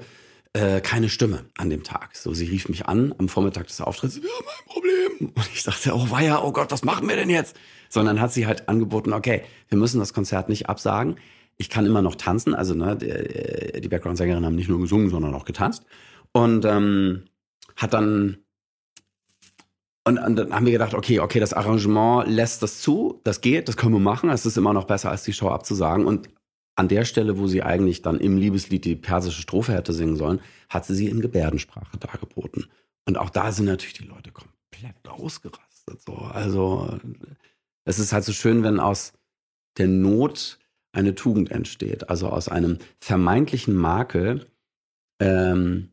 [0.57, 2.15] äh, keine Stimme an dem Tag.
[2.15, 5.31] So, sie rief mich an am Vormittag des Auftritts, wir haben ein Problem.
[5.35, 7.55] Und ich sagte, oh weia, oh Gott, was machen wir denn jetzt?
[7.89, 11.17] Sondern hat sie halt angeboten, okay, wir müssen das Konzert nicht absagen.
[11.57, 12.55] Ich kann immer noch tanzen.
[12.55, 15.83] Also ne, die, die Background-Sängerinnen haben nicht nur gesungen, sondern auch getanzt.
[16.31, 17.25] Und ähm,
[17.75, 18.37] hat dann
[20.05, 23.67] und, und, dann haben wir gedacht, okay, okay, das Arrangement lässt das zu, das geht,
[23.67, 24.29] das können wir machen.
[24.29, 26.05] Es ist immer noch besser, als die Show abzusagen.
[26.05, 26.29] Und
[26.77, 30.39] an der Stelle, wo sie eigentlich dann im Liebeslied die persische Strophe hätte singen sollen,
[30.69, 32.67] hat sie sie in Gebärdensprache dargeboten.
[33.05, 36.01] Und auch da sind natürlich die Leute komplett ausgerastet.
[36.05, 36.15] So.
[36.15, 36.99] Also
[37.83, 39.13] es ist halt so schön, wenn aus
[39.77, 40.59] der Not
[40.91, 42.09] eine Tugend entsteht.
[42.09, 44.45] Also aus einem vermeintlichen Makel
[45.19, 45.89] ähm,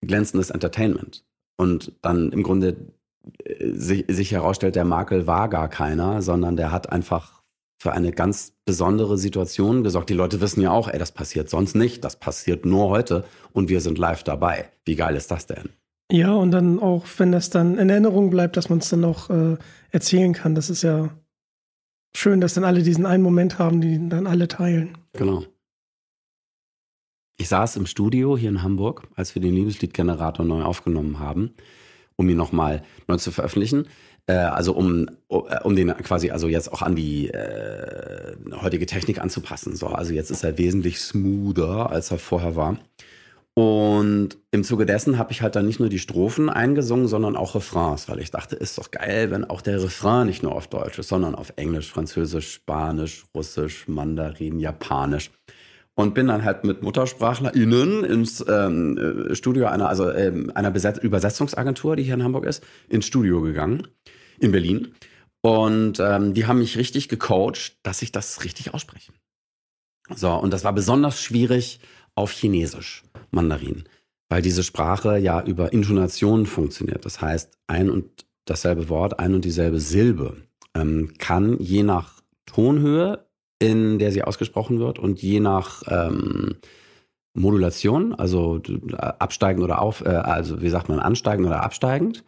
[0.00, 1.24] glänzendes Entertainment.
[1.56, 2.76] Und dann im Grunde
[3.44, 7.35] äh, sich, sich herausstellt, der Makel war gar keiner, sondern der hat einfach
[7.78, 10.10] für eine ganz besondere Situation gesorgt.
[10.10, 13.68] Die Leute wissen ja auch, ey, das passiert sonst nicht, das passiert nur heute und
[13.68, 14.70] wir sind live dabei.
[14.84, 15.70] Wie geil ist das denn?
[16.10, 19.28] Ja, und dann auch, wenn das dann in Erinnerung bleibt, dass man es dann auch
[19.28, 19.56] äh,
[19.90, 20.54] erzählen kann.
[20.54, 21.10] Das ist ja
[22.14, 24.96] schön, dass dann alle diesen einen Moment haben, die dann alle teilen.
[25.14, 25.44] Genau.
[27.38, 31.54] Ich saß im Studio hier in Hamburg, als wir den Liebesliedgenerator neu aufgenommen haben,
[32.16, 33.88] um ihn nochmal neu zu veröffentlichen.
[34.26, 39.76] Äh, also um, um den quasi also jetzt auch an die äh, heutige Technik anzupassen.
[39.76, 42.78] So, also jetzt ist er wesentlich smoother, als er vorher war.
[43.54, 47.54] Und im Zuge dessen habe ich halt dann nicht nur die Strophen eingesungen, sondern auch
[47.54, 50.98] Refrains, weil ich dachte, ist doch geil, wenn auch der Refrain nicht nur auf Deutsch
[50.98, 55.30] ist, sondern auf Englisch, Französisch, Spanisch, Russisch, Mandarin, Japanisch
[55.96, 61.96] und bin dann halt mit MuttersprachlerInnen ins ähm, Studio einer, also ähm, einer Beset Übersetzungsagentur,
[61.96, 63.88] die hier in Hamburg ist, ins Studio gegangen,
[64.38, 64.94] in Berlin.
[65.42, 69.12] Und ähm, die haben mich richtig gecoacht, dass ich das richtig ausspreche.
[70.14, 71.80] So, und das war besonders schwierig
[72.14, 73.84] auf Chinesisch, Mandarin,
[74.28, 77.04] weil diese Sprache ja über Intonation funktioniert.
[77.04, 80.36] Das heißt, ein und dasselbe Wort, ein und dieselbe Silbe
[80.74, 83.26] ähm, kann je nach Tonhöhe
[83.58, 86.56] in der sie ausgesprochen wird und je nach ähm,
[87.34, 88.60] Modulation, also
[88.98, 92.24] absteigend oder auf, äh, also wie sagt man, ansteigend oder absteigend,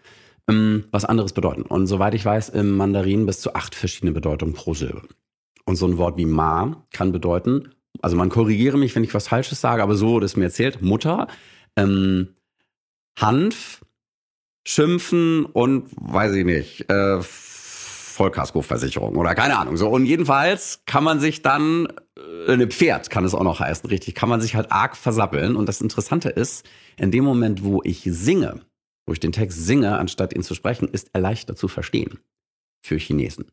[0.49, 1.63] ähm, was anderes bedeuten.
[1.63, 5.03] Und soweit ich weiß, im Mandarin bis zu acht verschiedene Bedeutungen pro Silbe.
[5.65, 9.29] Und so ein Wort wie Ma kann bedeuten, also man korrigiere mich, wenn ich was
[9.29, 11.29] Falsches sage, aber so wurde es mir erzählt, Mutter,
[11.77, 12.35] ähm,
[13.19, 13.85] Hanf,
[14.67, 19.77] Schimpfen und weiß ich nicht, äh, Vollkaskoversicherung oder keine Ahnung.
[19.77, 23.89] So und jedenfalls kann man sich dann äh, eine Pferd kann es auch noch heißen,
[23.89, 27.81] richtig, kann man sich halt arg versappeln und das Interessante ist, in dem Moment, wo
[27.85, 28.61] ich singe,
[29.09, 32.19] wo ich den Text singe, anstatt ihn zu sprechen, ist er leichter zu verstehen
[32.83, 33.47] für Chinesen.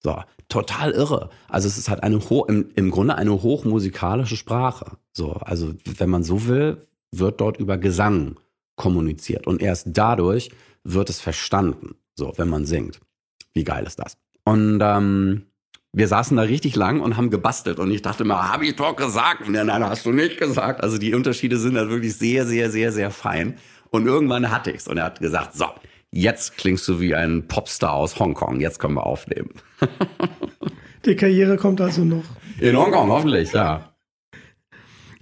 [0.00, 1.30] So, total irre.
[1.48, 4.98] Also es ist halt eine im, im Grunde eine hochmusikalische Sprache.
[5.12, 8.38] So, also wenn man so will, wird dort über Gesang
[8.76, 10.50] kommuniziert und erst dadurch
[10.84, 11.96] wird es verstanden.
[12.14, 13.00] So, wenn man singt.
[13.54, 14.18] Wie geil ist das?
[14.44, 15.46] Und ähm,
[15.92, 18.94] wir saßen da richtig lang und haben gebastelt und ich dachte immer, habe ich doch
[18.94, 19.48] gesagt?
[19.48, 20.82] Nein, nein, hast du nicht gesagt.
[20.82, 23.56] Also die Unterschiede sind da wirklich sehr, sehr, sehr, sehr fein.
[23.90, 25.66] Und irgendwann hatte ich's und er hat gesagt, so,
[26.10, 29.50] jetzt klingst du wie ein Popstar aus Hongkong, jetzt können wir aufnehmen.
[31.04, 32.24] Die Karriere kommt also noch.
[32.60, 33.94] In Hongkong, hoffentlich, ja.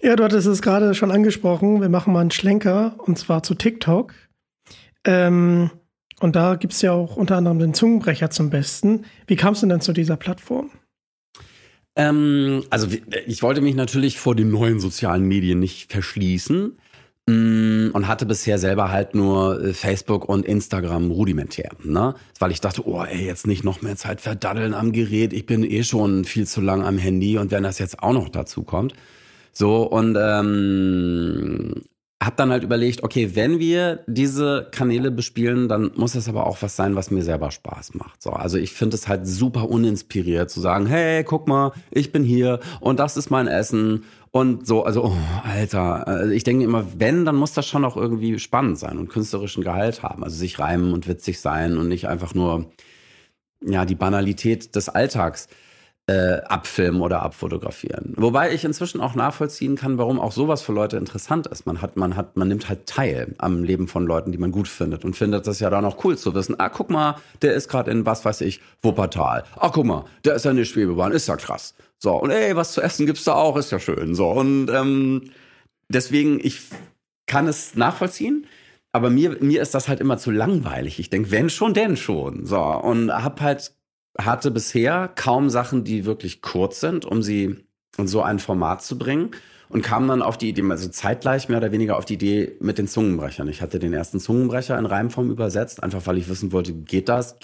[0.01, 1.81] Ja, du hattest es gerade schon angesprochen.
[1.81, 4.15] Wir machen mal einen Schlenker und zwar zu TikTok.
[5.05, 5.71] Ähm,
[6.21, 9.05] und da gibt es ja auch unter anderem den Zungenbrecher zum Besten.
[9.27, 10.71] Wie kamst du denn zu dieser Plattform?
[11.95, 12.89] Ähm, also
[13.27, 16.79] ich wollte mich natürlich vor den neuen sozialen Medien nicht verschließen
[17.29, 22.15] und hatte bisher selber halt nur äh, Facebook und Instagram rudimentär, ne?
[22.39, 25.33] Weil ich dachte, oh, ey, jetzt nicht noch mehr Zeit verdaddeln am Gerät.
[25.33, 28.29] Ich bin eh schon viel zu lang am Handy und wenn das jetzt auch noch
[28.29, 28.95] dazu kommt,
[29.53, 31.83] so und ähm,
[32.23, 36.63] hab dann halt überlegt, okay, wenn wir diese Kanäle bespielen, dann muss es aber auch
[36.63, 38.23] was sein, was mir selber Spaß macht.
[38.23, 42.25] So, also ich finde es halt super uninspiriert zu sagen, hey, guck mal, ich bin
[42.25, 46.87] hier und das ist mein Essen und so, also, oh, Alter, also ich denke immer,
[46.99, 50.25] wenn, dann muss das schon auch irgendwie spannend sein und künstlerischen Gehalt haben.
[50.25, 52.71] Also sich reimen und witzig sein und nicht einfach nur,
[53.61, 55.49] ja, die Banalität des Alltags
[56.09, 58.15] äh, abfilmen oder abfotografieren.
[58.17, 61.67] Wobei ich inzwischen auch nachvollziehen kann, warum auch sowas für Leute interessant ist.
[61.67, 64.69] Man hat, man hat, man nimmt halt teil am Leben von Leuten, die man gut
[64.69, 66.61] findet und findet das ja dann auch cool zu wissen.
[66.61, 69.43] Ah, guck mal, der ist gerade in was weiß ich Wuppertal.
[69.57, 71.75] Ah, guck mal, der ist ja in der Schwebebahn, ist ja krass.
[71.99, 74.15] So und ey, was zu essen gibt's da auch, ist ja schön.
[74.15, 75.31] So und ähm,
[75.89, 76.61] deswegen ich
[77.27, 78.47] kann es nachvollziehen.
[78.93, 80.99] Aber mir, mir ist das halt immer zu langweilig.
[81.01, 82.47] Ich denke, wenn schon, denn schon.
[82.47, 82.59] So.
[82.59, 83.73] Und hab halt
[84.19, 87.57] hatte bisher kaum Sachen, die wirklich kurz sind, um sie
[87.99, 89.31] in so ein Format zu bringen
[89.69, 92.79] und kam dann auf die Idee, also zeitgleich mehr oder weniger auf die Idee mit
[92.79, 93.49] den Zungenbrechern.
[93.49, 97.37] Ich hatte den ersten Zungenbrecher in Reimform übersetzt, einfach weil ich wissen wollte, geht das?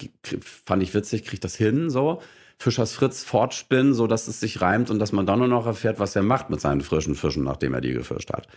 [0.65, 2.21] Fand ich witzig, krieg das hin, so.
[2.57, 5.99] Fischers Fritz fortspinnen, so dass es sich reimt und dass man dann nur noch erfährt,
[5.99, 8.47] was er macht mit seinen frischen Fischen, nachdem er die gefischt hat.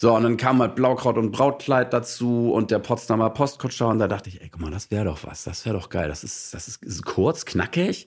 [0.00, 4.06] So, und dann kam halt Blaukraut und Brautkleid dazu und der Potsdamer Postkutscher und da
[4.06, 6.08] dachte ich, ey, guck mal, das wäre doch was, das wäre doch geil.
[6.08, 8.06] Das ist, das ist, ist kurz, knackig.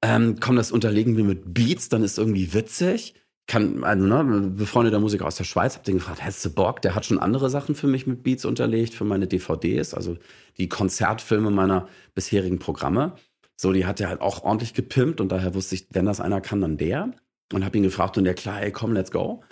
[0.00, 3.14] Ähm, komm, das unterlegen wir mit Beats, dann ist irgendwie witzig.
[3.46, 6.80] Kann, also, ne, befreundeter Musiker aus der Schweiz, hab den gefragt, hättest du Bock?
[6.82, 10.16] Der hat schon andere Sachen für mich mit Beats unterlegt, für meine DVDs, also
[10.56, 13.14] die Konzertfilme meiner bisherigen Programme.
[13.56, 16.40] So, die hat er halt auch ordentlich gepimpt und daher wusste ich, wenn das einer
[16.40, 17.12] kann, dann der.
[17.52, 19.42] Und hab ihn gefragt und der, klar, ey, komm, let's go.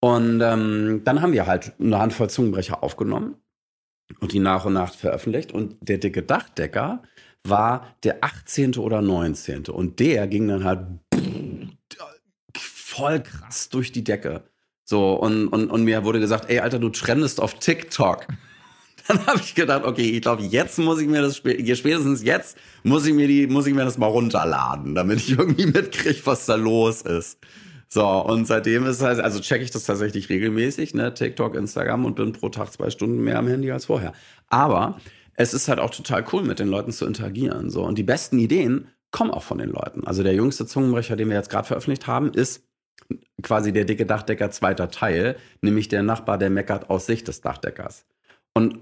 [0.00, 3.36] Und ähm, dann haben wir halt eine Handvoll Zungenbrecher aufgenommen
[4.18, 5.52] und die nach und nach veröffentlicht.
[5.52, 7.02] Und der dicke Dachdecker
[7.44, 8.76] war der 18.
[8.76, 9.66] oder 19.
[9.66, 10.80] Und der ging dann halt
[12.56, 14.42] voll krass durch die Decke.
[14.84, 18.26] So, und, und, und mir wurde gesagt, ey, Alter, du trendest auf TikTok.
[19.06, 23.06] Dann habe ich gedacht, okay, ich glaube, jetzt muss ich mir das spätestens jetzt muss
[23.06, 26.54] ich mir die muss ich mir das mal runterladen, damit ich irgendwie mitkriege, was da
[26.54, 27.38] los ist.
[27.92, 32.14] So, und seitdem ist halt, also checke ich das tatsächlich regelmäßig, ne, TikTok, Instagram und
[32.14, 34.12] bin pro Tag zwei Stunden mehr am Handy als vorher.
[34.46, 35.00] Aber
[35.34, 37.68] es ist halt auch total cool, mit den Leuten zu interagieren.
[37.68, 40.06] So, und die besten Ideen kommen auch von den Leuten.
[40.06, 42.64] Also der jüngste Zungenbrecher, den wir jetzt gerade veröffentlicht haben, ist
[43.42, 48.06] quasi der dicke Dachdecker zweiter Teil, nämlich der Nachbar, der meckert aus Sicht des Dachdeckers.
[48.54, 48.78] Und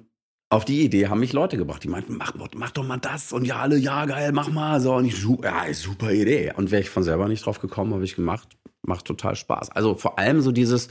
[0.50, 3.46] auf die Idee haben mich Leute gebracht, die meinten, mach, mach doch mal das und
[3.46, 4.80] ja, alle, ja, geil, mach mal.
[4.80, 6.52] So, und ich, ja, super Idee.
[6.56, 9.70] Und wäre ich von selber nicht drauf gekommen, habe ich gemacht macht total Spaß.
[9.70, 10.88] Also vor allem so dieses,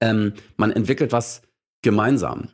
[0.00, 1.42] ähm, man entwickelt was
[1.82, 2.48] gemeinsam.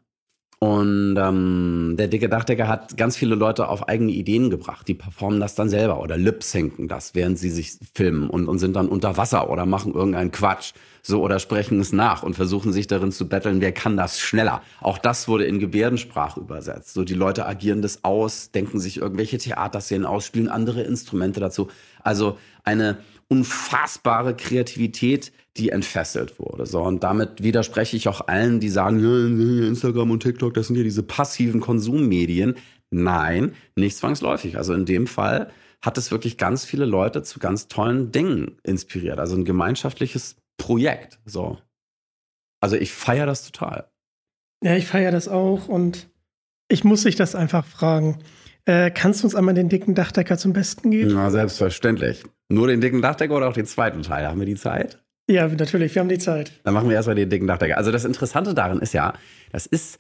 [0.61, 4.89] Und ähm, der dicke Dachdecker hat ganz viele Leute auf eigene Ideen gebracht.
[4.89, 8.75] Die performen das dann selber oder lip-sinken das, während sie sich filmen und, und sind
[8.75, 10.73] dann unter Wasser oder machen irgendeinen Quatsch.
[11.01, 14.61] So oder sprechen es nach und versuchen sich darin zu betteln, wer kann das schneller.
[14.81, 16.93] Auch das wurde in Gebärdensprache übersetzt.
[16.93, 21.69] So die Leute agieren das aus, denken sich irgendwelche Theaterszenen aus, spielen andere Instrumente dazu.
[22.03, 26.67] Also eine unfassbare Kreativität, die entfesselt wurde.
[26.67, 29.01] So, und damit widerspreche ich auch allen, die sagen,
[29.65, 32.55] Instagram und TikTok, das sind ja diese passiven Konsummedien.
[32.91, 34.57] Nein, nicht zwangsläufig.
[34.57, 35.51] Also in dem Fall
[35.83, 39.19] hat es wirklich ganz viele Leute zu ganz tollen Dingen inspiriert.
[39.19, 41.19] Also ein gemeinschaftliches Projekt.
[41.25, 41.59] So.
[42.61, 43.91] Also ich feiere das total.
[44.65, 46.09] Ja, ich feiere das auch und
[46.69, 48.19] ich muss dich das einfach fragen.
[48.69, 51.13] Äh, kannst du uns einmal den dicken Dachdecker zum Besten geben?
[51.15, 52.23] Na, selbstverständlich.
[52.51, 54.29] Nur den dicken Dachdecker oder auch den zweiten Teil?
[54.29, 55.03] Haben wir die Zeit?
[55.27, 56.53] Ja, natürlich, wir haben die Zeit.
[56.65, 57.79] Dann machen wir erstmal den dicken Dachdecker.
[57.79, 59.15] Also das Interessante darin ist ja,
[59.53, 59.99] das ist,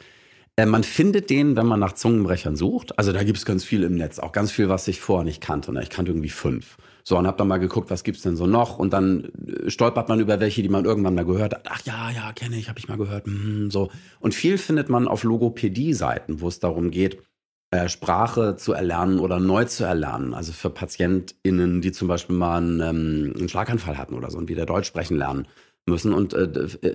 [0.56, 2.98] äh, man findet den, wenn man nach Zungenbrechern sucht.
[2.98, 5.40] Also da gibt es ganz viel im Netz, auch ganz viel, was ich vorher nicht
[5.40, 5.72] kannte.
[5.72, 5.82] Ne?
[5.82, 6.76] Ich kannte irgendwie fünf.
[7.04, 8.78] So, und hab dann mal geguckt, was gibt's denn so noch?
[8.78, 11.68] Und dann äh, stolpert man über welche, die man irgendwann mal gehört hat.
[11.70, 13.24] Ach ja, ja, kenne ich, habe ich mal gehört.
[13.24, 13.90] Hm, so.
[14.20, 17.22] Und viel findet man auf Logopädie-Seiten, wo es darum geht,
[17.88, 20.32] Sprache zu erlernen oder neu zu erlernen.
[20.32, 24.48] Also für PatientInnen, die zum Beispiel mal einen, ähm, einen Schlaganfall hatten oder so und
[24.48, 25.46] wieder Deutsch sprechen lernen
[25.86, 26.12] müssen.
[26.14, 26.44] Und äh,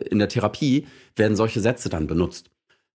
[0.09, 2.49] in der Therapie werden solche Sätze dann benutzt.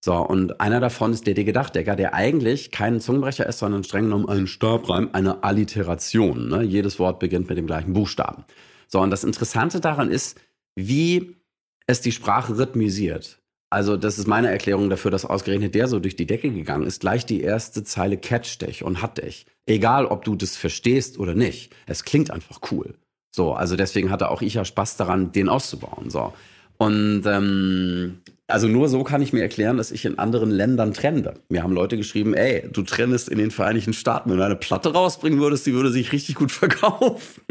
[0.05, 4.05] So, und einer davon ist der dicke Dachdecker, der eigentlich kein Zungenbrecher ist, sondern streng
[4.05, 6.49] genommen ein Stabreim, eine Alliteration.
[6.49, 6.62] Ne?
[6.62, 8.45] Jedes Wort beginnt mit dem gleichen Buchstaben.
[8.87, 10.41] So, und das Interessante daran ist,
[10.77, 11.37] wie
[11.87, 13.41] es die Sprache rhythmisiert.
[13.70, 17.00] Also, das ist meine Erklärung dafür, dass ausgerechnet der so durch die Decke gegangen ist.
[17.00, 19.46] Gleich die erste Zeile catcht dich und hat dich.
[19.66, 21.74] Egal, ob du das verstehst oder nicht.
[21.87, 22.94] Es klingt einfach cool.
[23.31, 26.09] So, also deswegen hatte auch ich ja Spaß daran, den auszubauen.
[26.09, 26.33] So.
[26.78, 31.35] Und ähm, also nur so kann ich mir erklären, dass ich in anderen Ländern trende.
[31.51, 34.31] Mir haben Leute geschrieben, ey, du trendest in den Vereinigten Staaten.
[34.31, 37.43] Wenn du eine Platte rausbringen würdest, die würde sich richtig gut verkaufen.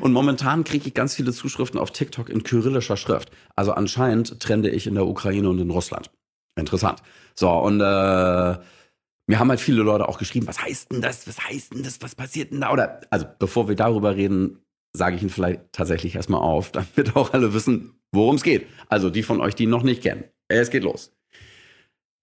[0.00, 3.30] und momentan kriege ich ganz viele Zuschriften auf TikTok in kyrillischer Schrift.
[3.56, 6.10] Also anscheinend trende ich in der Ukraine und in Russland.
[6.56, 7.02] Interessant.
[7.34, 7.84] So, und äh,
[9.26, 11.28] mir haben halt viele Leute auch geschrieben, was heißt denn das?
[11.28, 12.00] Was heißt denn das?
[12.00, 12.72] Was passiert denn da?
[12.72, 14.60] Oder, also bevor wir darüber reden,
[14.96, 18.66] sage ich ihn vielleicht tatsächlich erstmal auf, damit auch alle wissen, worum es geht.
[18.88, 20.24] Also die von euch, die noch nicht kennen.
[20.48, 21.12] Es geht los.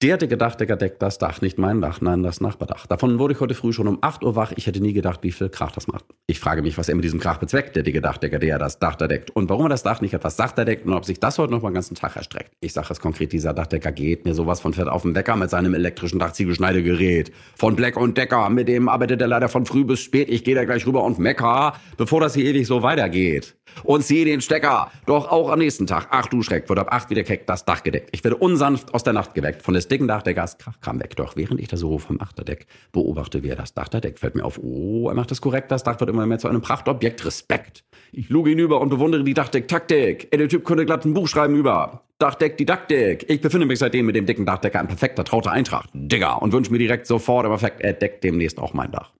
[0.01, 2.87] Der dicke Dachdecker deckt das Dach, nicht mein Dach, nein, das Nachbardach.
[2.87, 4.51] Davon wurde ich heute früh schon um 8 Uhr wach.
[4.55, 6.05] Ich hätte nie gedacht, wie viel Krach das macht.
[6.25, 8.95] Ich frage mich, was er mit diesem Krach bezweckt, der dicke Dachdecker, der das Dach
[8.95, 9.29] da deckt.
[9.29, 11.61] Und warum er das Dach nicht etwas sachter deckt und ob sich das heute noch
[11.61, 12.49] mal den ganzen Tag erstreckt.
[12.61, 15.51] Ich sage es konkret, dieser Dachdecker geht mir sowas von fett auf den Wecker mit
[15.51, 17.31] seinem elektrischen Dachziegelschneidegerät.
[17.55, 20.29] Von Black und Decker, mit dem arbeitet er leider von früh bis spät.
[20.31, 23.55] Ich gehe da gleich rüber und mecker, bevor das hier ewig so weitergeht.
[23.83, 24.91] Und ziehe den Stecker.
[25.05, 27.83] Doch auch am nächsten Tag, ach du Schreck, wird ab 8 wieder keck das Dach
[27.83, 28.09] gedeckt.
[28.11, 31.15] Ich werde unsanft aus der Nacht geweckt von des dicken Dachdeckers Krachkram weg.
[31.15, 34.35] Doch während ich da so vom Achterdeck beobachte, wie er das Dach da deckt, fällt
[34.35, 37.25] mir auf, oh, er macht das korrekt, das Dach wird immer mehr zu einem Prachtobjekt.
[37.25, 37.83] Respekt.
[38.11, 40.29] Ich luge hinüber und bewundere die Dachdeck-Taktik.
[40.31, 43.25] Ey, der Typ könnte glatt ein Buch schreiben über Dachdeck, Didaktik.
[43.29, 45.89] Ich befinde mich seitdem mit dem dicken Dachdecker in perfekter, trauter Eintracht.
[45.93, 46.41] Digger.
[46.41, 49.11] Und wünsche mir direkt sofort im Effekt, er deckt demnächst auch mein Dach.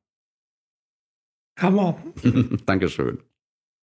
[1.60, 1.98] Hammer.
[2.66, 3.20] Dankeschön.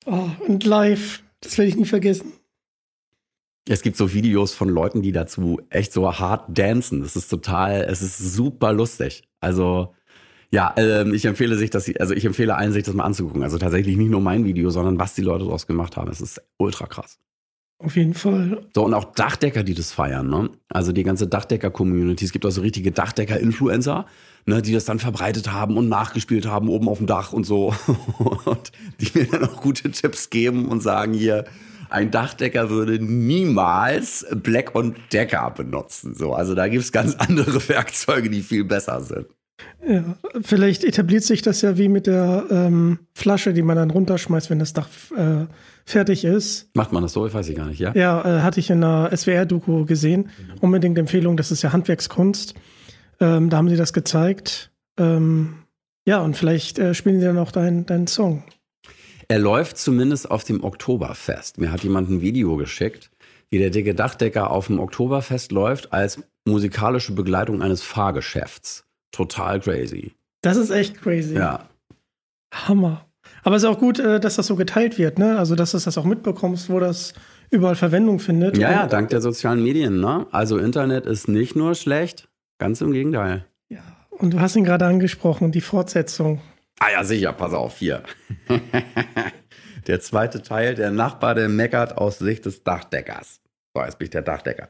[0.07, 1.23] Oh, und live.
[1.41, 2.33] Das werde ich nie vergessen.
[3.69, 7.03] Es gibt so Videos von Leuten, die dazu echt so hart dancen.
[7.03, 9.25] Das ist total, es ist super lustig.
[9.41, 9.95] Also,
[10.53, 13.43] ja, ähm, ich empfehle sich, dass sie, also ich empfehle allen, sich das mal anzugucken.
[13.43, 16.11] Also tatsächlich nicht nur mein Video, sondern was die Leute daraus gemacht haben.
[16.11, 17.19] Es ist ultra krass.
[17.79, 18.67] Auf jeden Fall.
[18.75, 20.49] So, und auch Dachdecker, die das feiern, ne?
[20.71, 22.25] Also die ganze Dachdecker-Community.
[22.25, 24.07] Es gibt auch so richtige Dachdecker-Influencer,
[24.47, 27.75] ne, die das dann verbreitet haben und nachgespielt haben oben auf dem Dach und so.
[28.47, 31.45] und die mir dann auch gute Tipps geben und sagen hier,
[31.91, 36.15] ein Dachdecker würde niemals Black und Decker benutzen.
[36.15, 39.27] So, also da gibt's ganz andere Werkzeuge, die viel besser sind.
[39.87, 44.51] Ja, vielleicht etabliert sich das ja wie mit der ähm, Flasche, die man dann runterschmeißt,
[44.51, 45.47] wenn das Dach äh,
[45.85, 46.69] fertig ist.
[46.75, 47.27] Macht man das so?
[47.27, 47.93] Ich weiß ich gar nicht, ja?
[47.95, 50.29] Ja, äh, hatte ich in einer SWR-Doku gesehen.
[50.61, 52.55] Unbedingt Empfehlung, das ist ja Handwerkskunst.
[53.21, 54.73] Ähm, da haben sie das gezeigt.
[54.99, 55.55] Ähm,
[56.07, 58.45] ja, und vielleicht äh, spielen sie dann auch deinen dein Song.
[59.29, 61.59] Er läuft zumindest auf dem Oktoberfest.
[61.59, 63.11] Mir hat jemand ein Video geschickt,
[63.51, 68.85] wie der dicke Dachdecker auf dem Oktoberfest läuft als musikalische Begleitung eines Fahrgeschäfts.
[69.11, 70.13] Total crazy.
[70.43, 71.35] Das ist echt crazy.
[71.35, 71.69] Ja.
[72.55, 73.07] Hammer.
[73.43, 75.39] Aber es ist auch gut, äh, dass das so geteilt wird, ne?
[75.39, 77.15] Also, dass du das auch mitbekommst, wo das
[77.51, 78.57] überall Verwendung findet.
[78.57, 80.27] Ja, ja, dank der sozialen Medien, ne?
[80.31, 83.45] Also Internet ist nicht nur schlecht, ganz im Gegenteil.
[83.69, 83.81] Ja.
[84.11, 86.41] Und du hast ihn gerade angesprochen, die Fortsetzung.
[86.79, 88.03] Ah ja, sicher, pass auf, hier.
[89.87, 93.41] der zweite Teil, der Nachbar, der meckert aus Sicht des Dachdeckers.
[93.75, 94.69] So, jetzt bin ich der Dachdecker.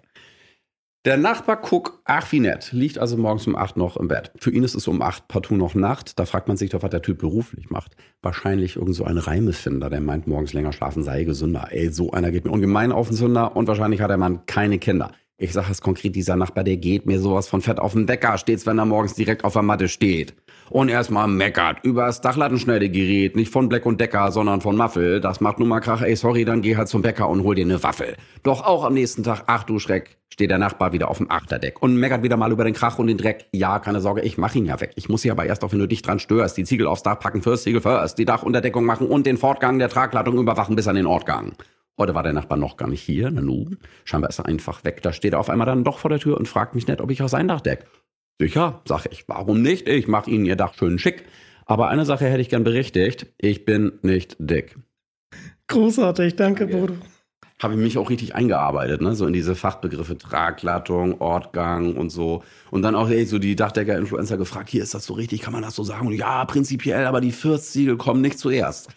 [1.05, 4.33] Der Nachbar Cook, ach wie nett, liegt also morgens um 8 noch im Bett.
[4.41, 6.19] Für ihn ist es um 8 partout noch Nacht.
[6.19, 7.97] Da fragt man sich doch, was der Typ beruflich macht.
[8.23, 11.69] Wahrscheinlich irgend so ein Reimefinder, der meint, morgens länger schlafen sei gesünder.
[11.71, 14.81] Ey, so einer geht mir ungemein auf den Sünder und wahrscheinlich hat der Mann keine
[14.81, 15.13] Kinder.
[15.39, 18.37] Ich sage es konkret, dieser Nachbar, der geht mir sowas von fett auf den Wecker,
[18.39, 20.35] stets wenn er morgens direkt auf der Matte steht.
[20.71, 25.21] Und erstmal meckert übers Dachlattenschneidegerät, nicht von Black und Decker, sondern von Muffel.
[25.21, 27.65] Das macht nun mal Krach, ey, sorry, dann geh halt zum Bäcker und hol dir
[27.65, 28.17] eine Waffel.
[28.43, 31.81] Doch auch am nächsten Tag, ach du Schreck, steht der Nachbar wieder auf dem Achterdeck
[31.83, 33.47] und meckert wieder mal über den Krach und den Dreck.
[33.53, 34.93] Ja, keine Sorge, ich mach ihn ja weg.
[34.97, 37.19] Ich muss hier aber erst auch, wenn du dich dran störst, die Ziegel aufs Dach
[37.21, 40.97] packen, first Ziegel first, die Dachunterdeckung machen und den Fortgang der Tragladung überwachen bis an
[40.97, 41.53] den Ortgang.
[41.99, 43.71] Heute war der Nachbar noch gar nicht hier, Nanu.
[44.05, 45.01] Scheinbar ist er einfach weg.
[45.03, 47.11] Da steht er auf einmal dann doch vor der Tür und fragt mich nicht, ob
[47.11, 47.87] ich auch sein Dach deck.
[48.39, 49.25] Sicher, sag ich.
[49.29, 49.89] Warum nicht?
[49.89, 51.25] Ich mach Ihnen Ihr Dach schön schick.
[51.65, 53.27] Aber eine Sache hätte ich gern berichtigt.
[53.39, 54.77] Ich bin nicht dick.
[55.69, 56.95] Großartig, danke, Bodo.
[57.61, 59.15] Habe ich mich auch richtig eingearbeitet, ne?
[59.15, 62.45] So in diese Fachbegriffe Traglattung, Ortgang und so.
[62.71, 65.63] Und dann auch ey, so die Dachdecker-Influencer gefragt, hier ist das so richtig, kann man
[65.63, 66.07] das so sagen?
[66.07, 68.91] Und ja, prinzipiell, aber die First-Siegel kommen nicht zuerst.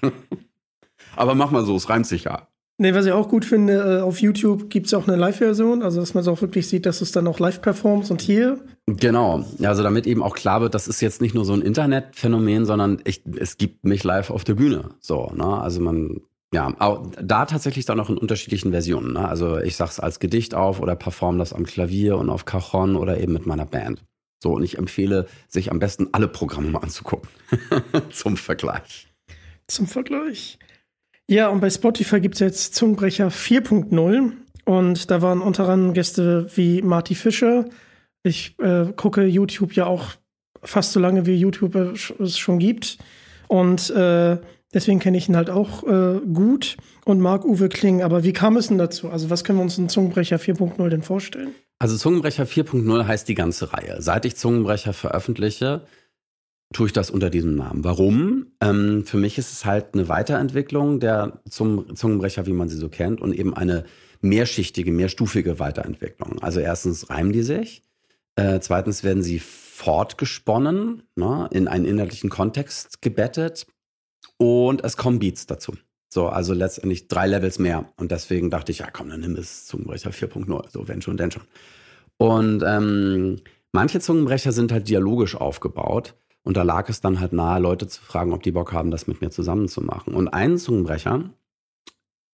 [1.16, 2.49] aber mach mal so, es reimt sich ja.
[2.82, 6.00] Nee, was ich auch gut finde, äh, auf YouTube gibt es auch eine Live-Version, also
[6.00, 8.58] dass man es auch wirklich sieht, dass es dann auch live performt und hier.
[8.86, 12.66] Genau, also damit eben auch klar wird, das ist jetzt nicht nur so ein Internetphänomen,
[12.66, 14.92] sondern ich, es gibt mich live auf der Bühne.
[15.02, 15.60] So, ne?
[15.60, 16.22] Also man,
[16.54, 19.12] ja, auch da tatsächlich dann auch in unterschiedlichen Versionen.
[19.12, 19.28] Ne?
[19.28, 23.20] Also ich sag's als Gedicht auf oder perform das am Klavier und auf Cajon oder
[23.20, 24.02] eben mit meiner Band.
[24.42, 27.30] So, und ich empfehle, sich am besten alle Programme mal anzugucken.
[28.10, 29.10] Zum Vergleich.
[29.68, 30.58] Zum Vergleich.
[31.30, 34.32] Ja, und bei Spotify gibt es jetzt Zungenbrecher 4.0
[34.66, 37.66] und da waren unter anderem Gäste wie Marty Fischer.
[38.24, 40.16] Ich äh, gucke YouTube ja auch
[40.64, 42.98] fast so lange, wie YouTube es schon gibt.
[43.48, 44.40] Und äh,
[44.74, 48.02] deswegen kenne ich ihn halt auch äh, gut und mag Uwe Kling.
[48.02, 49.12] Aber wie kam es denn dazu?
[49.12, 51.54] Also, was können wir uns in Zungenbrecher 4.0 denn vorstellen?
[51.78, 54.02] Also, Zungenbrecher 4.0 heißt die ganze Reihe.
[54.02, 55.84] Seit ich Zungenbrecher veröffentliche,
[56.74, 57.84] tue ich das unter diesem Namen.
[57.84, 58.48] Warum?
[58.62, 62.90] Ähm, für mich ist es halt eine Weiterentwicklung der zum Zungenbrecher, wie man sie so
[62.90, 63.86] kennt, und eben eine
[64.22, 66.40] mehrschichtige, mehrstufige Weiterentwicklung.
[66.42, 67.84] Also erstens reimen die sich,
[68.36, 73.66] äh, zweitens werden sie fortgesponnen, ne, in einen inhaltlichen Kontext gebettet
[74.38, 75.74] und es kommen Beats dazu.
[76.12, 77.92] So, also letztendlich drei Levels mehr.
[77.98, 80.70] Und deswegen dachte ich, ja komm, dann nimm es Zungenbrecher 4.0.
[80.70, 81.44] So, wenn schon, denn schon.
[82.18, 83.38] Und ähm,
[83.72, 86.16] manche Zungenbrecher sind halt dialogisch aufgebaut.
[86.50, 89.06] Und da lag es dann halt nahe, Leute zu fragen, ob die Bock haben, das
[89.06, 90.16] mit mir zusammen zu machen.
[90.16, 91.30] Und einen Zungenbrecher,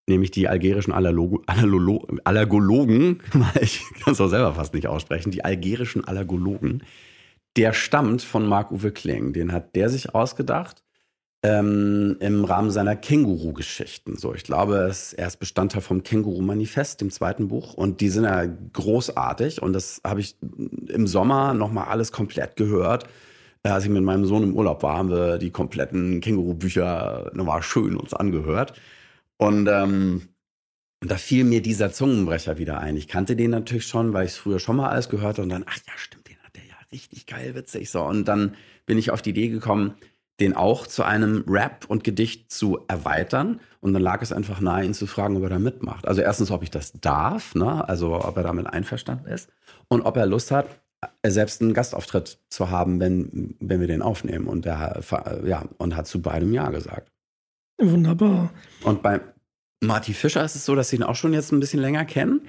[0.08, 3.22] nämlich die algerischen Allergologen,
[3.60, 6.84] ich kann es auch selber fast nicht aussprechen, die algerischen Allergologen,
[7.58, 9.34] der stammt von Marc-Uwe Kling.
[9.34, 10.82] Den hat der sich ausgedacht
[11.44, 14.16] ähm, im Rahmen seiner Känguru-Geschichten.
[14.16, 17.74] So, ich glaube, er ist Bestandteil vom Känguru-Manifest, dem zweiten Buch.
[17.74, 19.62] Und die sind ja großartig.
[19.62, 20.38] Und das habe ich
[20.88, 23.10] im Sommer nochmal alles komplett gehört.
[23.72, 27.98] Als ich mit meinem Sohn im Urlaub war, haben wir die kompletten Känguru-Bücher nochmal schön
[27.98, 28.80] uns angehört.
[29.38, 30.30] Und ähm,
[31.02, 32.96] da fiel mir dieser Zungenbrecher wieder ein.
[32.96, 35.44] Ich kannte den natürlich schon, weil ich es früher schon mal alles gehört habe.
[35.44, 37.90] Und dann, ach ja, stimmt, den hat der ja richtig geil, witzig.
[37.90, 38.56] So, und dann
[38.86, 39.96] bin ich auf die Idee gekommen,
[40.40, 43.62] den auch zu einem Rap und Gedicht zu erweitern.
[43.80, 46.08] Und dann lag es einfach nahe, ihn zu fragen, ob er da mitmacht.
[46.08, 47.88] Also erstens, ob ich das darf, ne?
[47.88, 49.50] also ob er damit einverstanden ist
[49.88, 50.68] und ob er Lust hat,
[51.26, 54.48] selbst einen Gastauftritt zu haben, wenn, wenn wir den aufnehmen.
[54.48, 55.02] Und er
[55.46, 57.12] ja, und hat zu beidem Ja gesagt.
[57.80, 58.52] Wunderbar.
[58.84, 59.22] Und bei
[59.82, 62.42] Marty Fischer ist es so, dass sie ihn auch schon jetzt ein bisschen länger kennen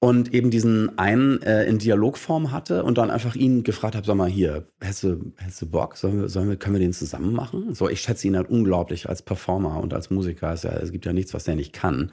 [0.00, 4.16] und eben diesen einen äh, in Dialogform hatte und dann einfach ihn gefragt habe, sag
[4.16, 5.96] mal hier, hast du, hast du Bock?
[5.96, 7.74] Sollen wir, sollen wir, können wir den zusammen machen?
[7.74, 10.52] So, ich schätze ihn halt unglaublich als Performer und als Musiker.
[10.52, 12.12] Es, ja, es gibt ja nichts, was der nicht kann.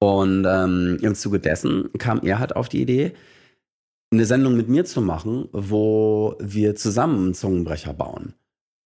[0.00, 3.12] Und ähm, im Zuge dessen kam er halt auf die Idee,
[4.14, 8.34] eine Sendung mit mir zu machen, wo wir zusammen einen Zungenbrecher bauen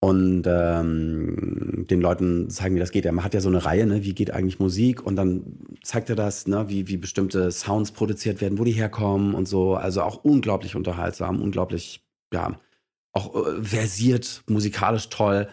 [0.00, 3.04] und ähm, den Leuten zeigen, wie das geht.
[3.04, 5.42] Er hat ja so eine Reihe, ne, wie geht eigentlich Musik und dann
[5.82, 9.74] zeigt er das, ne, wie, wie bestimmte Sounds produziert werden, wo die herkommen und so.
[9.74, 12.60] Also auch unglaublich unterhaltsam, unglaublich, ja,
[13.12, 15.48] auch äh, versiert, musikalisch toll.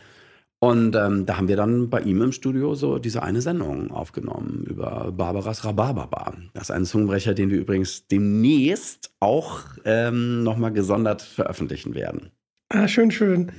[0.66, 4.66] Und ähm, da haben wir dann bei ihm im Studio so diese eine Sendung aufgenommen
[4.68, 6.34] über Barbaras Rhabarbaba.
[6.54, 12.32] Das ist ein Zungenbrecher, den wir übrigens demnächst auch ähm, nochmal gesondert veröffentlichen werden.
[12.70, 13.52] Ah, schön, schön.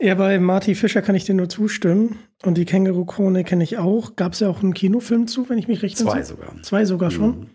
[0.00, 0.14] Ja.
[0.14, 2.20] Bei Marty Fischer kann ich dir nur zustimmen.
[2.44, 4.14] Und die Känguru-Krone kenne ich auch.
[4.14, 6.54] Gab es ja auch einen Kinofilm zu, wenn ich mich richtig Zwei sogar.
[6.62, 7.30] Zwei sogar schon.
[7.30, 7.46] Mhm.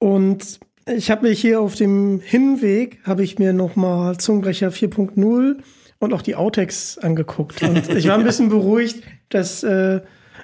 [0.00, 0.58] Und
[0.92, 5.58] ich habe mich hier auf dem Hinweg, habe ich mir nochmal Zungenbrecher 4.0
[5.98, 7.62] und auch die Outtakes angeguckt.
[7.62, 10.00] Und ich war ein bisschen beruhigt, dass äh,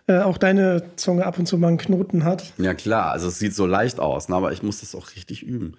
[0.07, 2.53] äh, auch deine Zunge ab und zu mal einen Knoten hat.
[2.59, 4.37] Ja klar, also es sieht so leicht aus, ne?
[4.37, 5.77] aber ich muss das auch richtig üben.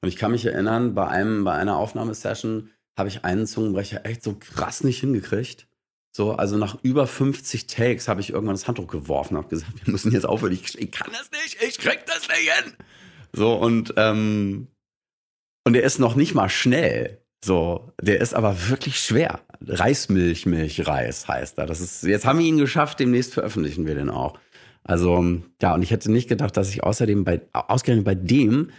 [0.00, 4.22] Und ich kann mich erinnern, bei einem, bei einer Aufnahmesession habe ich einen Zungenbrecher echt
[4.22, 5.68] so krass nicht hingekriegt.
[6.16, 9.72] So, also nach über 50 Takes habe ich irgendwann das Handtuch geworfen und habe gesagt,
[9.84, 10.52] wir müssen jetzt aufhören.
[10.52, 12.72] Ich, ich, kann das nicht, ich krieg das nicht hin.
[13.32, 14.68] So, und, ähm,
[15.64, 17.22] und der ist noch nicht mal schnell.
[17.44, 19.40] So, der ist aber wirklich schwer.
[19.66, 21.66] Reismilch, Milchreis heißt er.
[21.66, 24.38] Das ist, jetzt haben wir ihn geschafft, demnächst veröffentlichen wir den auch.
[24.84, 28.70] Also, ja, und ich hätte nicht gedacht, dass ich außerdem bei, ausgerechnet bei dem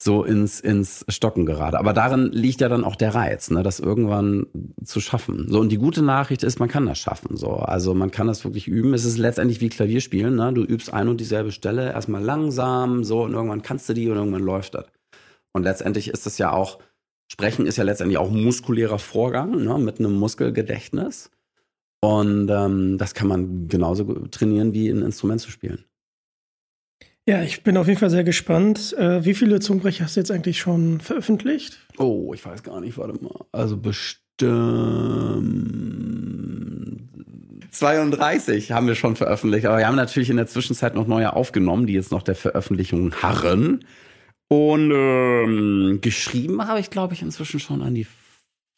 [0.00, 1.78] so ins, ins Stocken gerade.
[1.78, 4.46] Aber darin liegt ja dann auch der Reiz, ne, das irgendwann
[4.84, 5.46] zu schaffen.
[5.48, 7.36] So, und die gute Nachricht ist, man kann das schaffen.
[7.36, 8.94] So, also man kann das wirklich üben.
[8.94, 10.52] Es ist letztendlich wie Klavierspielen, ne?
[10.52, 14.16] Du übst ein und dieselbe Stelle, erstmal langsam, so, und irgendwann kannst du die und
[14.16, 14.86] irgendwann läuft das.
[15.52, 16.78] Und letztendlich ist es ja auch,
[17.30, 21.30] Sprechen ist ja letztendlich auch ein muskulärer Vorgang, ne, mit einem Muskelgedächtnis.
[22.00, 25.84] Und ähm, das kann man genauso trainieren wie ein Instrument zu spielen.
[27.26, 28.94] Ja, ich bin auf jeden Fall sehr gespannt.
[28.96, 31.78] Äh, wie viele Zungenbrecher hast du jetzt eigentlich schon veröffentlicht?
[31.98, 33.44] Oh, ich weiß gar nicht, warte mal.
[33.52, 34.22] Also bestimmt
[37.70, 41.86] 32 haben wir schon veröffentlicht, aber wir haben natürlich in der Zwischenzeit noch neue aufgenommen,
[41.86, 43.84] die jetzt noch der Veröffentlichung harren.
[44.48, 48.06] Und ähm, geschrieben habe ich, glaube ich, inzwischen schon an die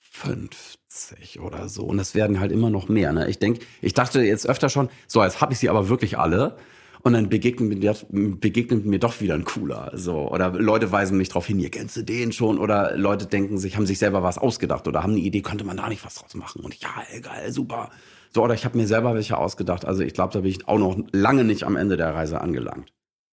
[0.01, 1.85] 50 oder so.
[1.85, 3.13] Und es werden halt immer noch mehr.
[3.13, 3.29] Ne?
[3.31, 6.57] Ich denke, ich dachte jetzt öfter schon, so, jetzt habe ich sie aber wirklich alle
[7.03, 9.93] und dann begegnet mir, begegnet mir doch wieder ein cooler.
[9.95, 10.31] So.
[10.31, 12.59] Oder Leute weisen mich darauf hin, ihr kennst du den schon?
[12.59, 15.77] Oder Leute denken sich, haben sich selber was ausgedacht oder haben eine Idee, könnte man
[15.77, 16.63] da nicht was draus machen?
[16.63, 16.91] Und ja,
[17.23, 17.91] geil, super.
[18.35, 19.85] So, oder ich habe mir selber welche ausgedacht.
[19.85, 22.93] Also ich glaube, da bin ich auch noch lange nicht am Ende der Reise angelangt.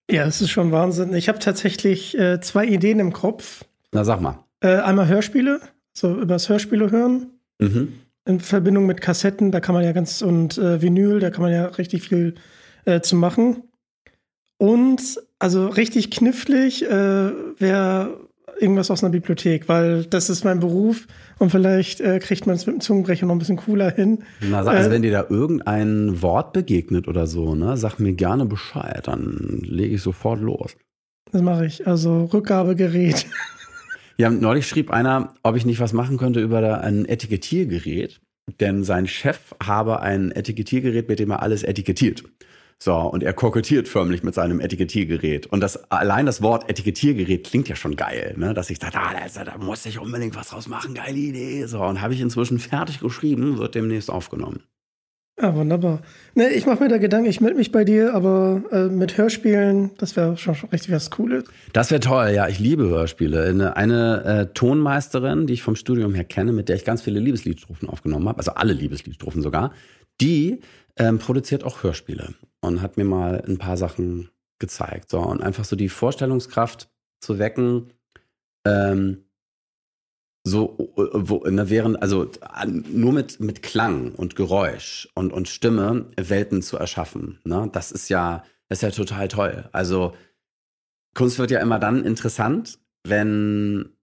[0.09, 1.13] Ja, das ist schon Wahnsinn.
[1.13, 3.65] Ich habe tatsächlich äh, zwei Ideen im Kopf.
[3.91, 4.43] Na, sag mal.
[4.61, 5.59] Äh, einmal Hörspiele,
[5.93, 7.27] so übers Hörspiele hören.
[7.59, 7.93] Mhm.
[8.25, 11.51] In Verbindung mit Kassetten, da kann man ja ganz, und äh, Vinyl, da kann man
[11.51, 12.35] ja richtig viel
[12.85, 13.63] äh, zu machen.
[14.57, 18.26] Und also richtig knifflig äh, wäre
[18.59, 21.07] irgendwas aus einer Bibliothek, weil das ist mein Beruf
[21.39, 24.19] und vielleicht äh, kriegt man es mit dem Zungenbrecher noch ein bisschen cooler hin.
[24.41, 28.45] Na, also äh, wenn dir da irgendein Wort begegnet oder so, ne, sag mir gerne
[28.45, 30.75] Bescheid, dann lege ich sofort los.
[31.31, 33.25] Das mache ich, also Rückgabegerät.
[34.19, 38.19] Ja, neulich schrieb einer, ob ich nicht was machen könnte über ein Etikettiergerät,
[38.59, 42.23] denn sein Chef habe ein Etikettiergerät, mit dem er alles etikettiert.
[42.79, 45.47] So, und er kokettiert förmlich mit seinem Etikettiergerät.
[45.47, 48.53] Und das, allein das Wort Etikettiergerät klingt ja schon geil, ne?
[48.53, 51.65] Dass ich dachte, ah, da, da muss ich unbedingt was draus machen, geile Idee.
[51.65, 54.61] So, und habe ich inzwischen fertig geschrieben, wird demnächst aufgenommen.
[55.39, 56.01] Ja, wunderbar.
[56.33, 59.91] Ne, ich mache mir da Gedanken, ich melde mich bei dir, aber äh, mit Hörspielen,
[59.97, 61.45] das wäre schon, schon richtig was Cooles.
[61.73, 63.43] Das wäre toll, ja, ich liebe Hörspiele.
[63.43, 67.19] Eine, eine äh, Tonmeisterin, die ich vom Studium her kenne, mit der ich ganz viele
[67.19, 69.73] Liebesliedstrophen aufgenommen habe, also alle Liebesliedstrophen sogar,
[70.21, 70.61] die
[70.95, 74.29] ähm, produziert auch Hörspiele und hat mir mal ein paar Sachen
[74.59, 75.09] gezeigt.
[75.09, 76.89] So, und einfach so die Vorstellungskraft
[77.21, 77.93] zu wecken,
[78.65, 79.23] ähm,
[80.47, 82.31] so, wo, ne, während, also
[82.65, 87.39] nur mit, mit Klang und Geräusch und, und Stimme Welten zu erschaffen.
[87.43, 87.69] Ne?
[87.73, 89.69] Das ist ja, das ist ja total toll.
[89.73, 90.15] Also
[91.15, 93.97] Kunst wird ja immer dann interessant, wenn,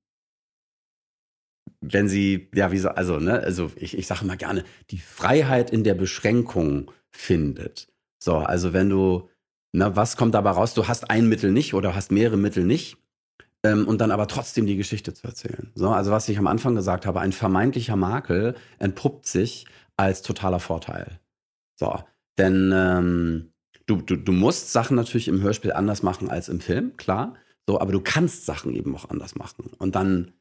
[1.80, 5.70] wenn sie, ja, wie so, also, ne, also ich, ich sage immer gerne, die Freiheit
[5.70, 7.93] in der Beschränkung findet.
[8.24, 9.28] So, also wenn du,
[9.72, 10.72] ne, was kommt dabei raus?
[10.72, 12.96] Du hast ein Mittel nicht oder hast mehrere Mittel nicht
[13.62, 15.70] ähm, und dann aber trotzdem die Geschichte zu erzählen.
[15.74, 19.66] So, also was ich am Anfang gesagt habe, ein vermeintlicher Makel entpuppt sich
[19.98, 21.20] als totaler Vorteil.
[21.78, 21.98] So,
[22.38, 23.52] denn ähm,
[23.84, 27.34] du, du, du musst Sachen natürlich im Hörspiel anders machen als im Film, klar.
[27.66, 29.70] So, aber du kannst Sachen eben auch anders machen.
[29.78, 30.32] Und dann,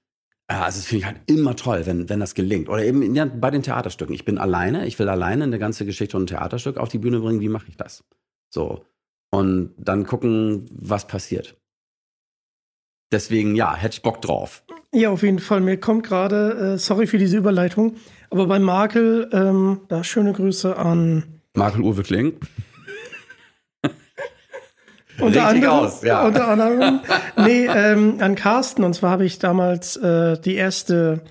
[0.52, 2.70] ja, also das finde ich halt immer toll, wenn, wenn das gelingt.
[2.70, 4.14] Oder eben ja, bei den Theaterstücken.
[4.14, 7.20] Ich bin alleine, ich will alleine eine ganze Geschichte und ein Theaterstück auf die Bühne
[7.20, 7.40] bringen.
[7.40, 8.04] Wie mache ich das?
[8.50, 8.86] So.
[9.32, 11.58] Und dann gucken, was passiert.
[13.12, 14.64] Deswegen, ja, hätte ich Bock drauf.
[14.92, 15.62] Ja, auf jeden Fall.
[15.62, 17.96] Mir kommt gerade, äh, sorry für diese Überleitung,
[18.30, 21.42] aber bei Makel, ähm, da schöne Grüße an.
[21.56, 22.34] Makel Uwe Kling.
[25.20, 26.24] Unter anderem, aus, ja.
[26.26, 27.02] unter anderem,
[27.38, 28.84] nee, ähm, an Carsten.
[28.84, 31.22] Und zwar habe ich damals äh, die erste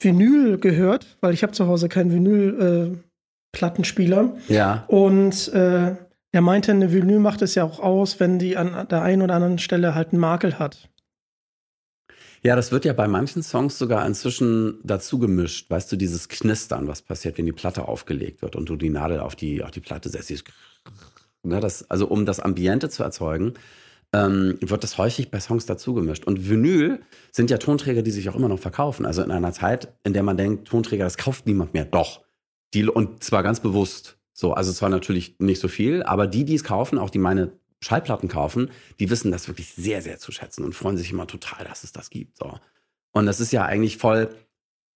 [0.00, 4.34] Vinyl gehört, weil ich habe zu Hause keinen Vinyl-Plattenspieler.
[4.48, 4.84] Äh, ja.
[4.88, 5.96] Und äh,
[6.32, 9.34] er meinte, eine Vinyl macht es ja auch aus, wenn die an der einen oder
[9.34, 10.88] anderen Stelle halt einen Makel hat.
[12.44, 15.70] Ja, das wird ja bei manchen Songs sogar inzwischen dazu gemischt.
[15.70, 19.20] Weißt du, dieses Knistern, was passiert, wenn die Platte aufgelegt wird und du die Nadel
[19.20, 20.42] auf die, auf die Platte setzt.
[21.44, 23.54] Ne, das, also um das Ambiente zu erzeugen,
[24.12, 26.24] ähm, wird das häufig bei Songs dazu gemischt.
[26.24, 27.00] Und Vinyl
[27.32, 29.06] sind ja Tonträger, die sich auch immer noch verkaufen.
[29.06, 31.84] Also in einer Zeit, in der man denkt, Tonträger, das kauft niemand mehr.
[31.84, 32.22] Doch.
[32.74, 34.18] Die, und zwar ganz bewusst.
[34.32, 37.52] So, also zwar natürlich nicht so viel, aber die, die es kaufen, auch die meine
[37.80, 38.70] Schallplatten kaufen,
[39.00, 41.92] die wissen das wirklich sehr, sehr zu schätzen und freuen sich immer total, dass es
[41.92, 42.38] das gibt.
[42.38, 42.58] So.
[43.12, 44.34] Und das ist ja eigentlich voll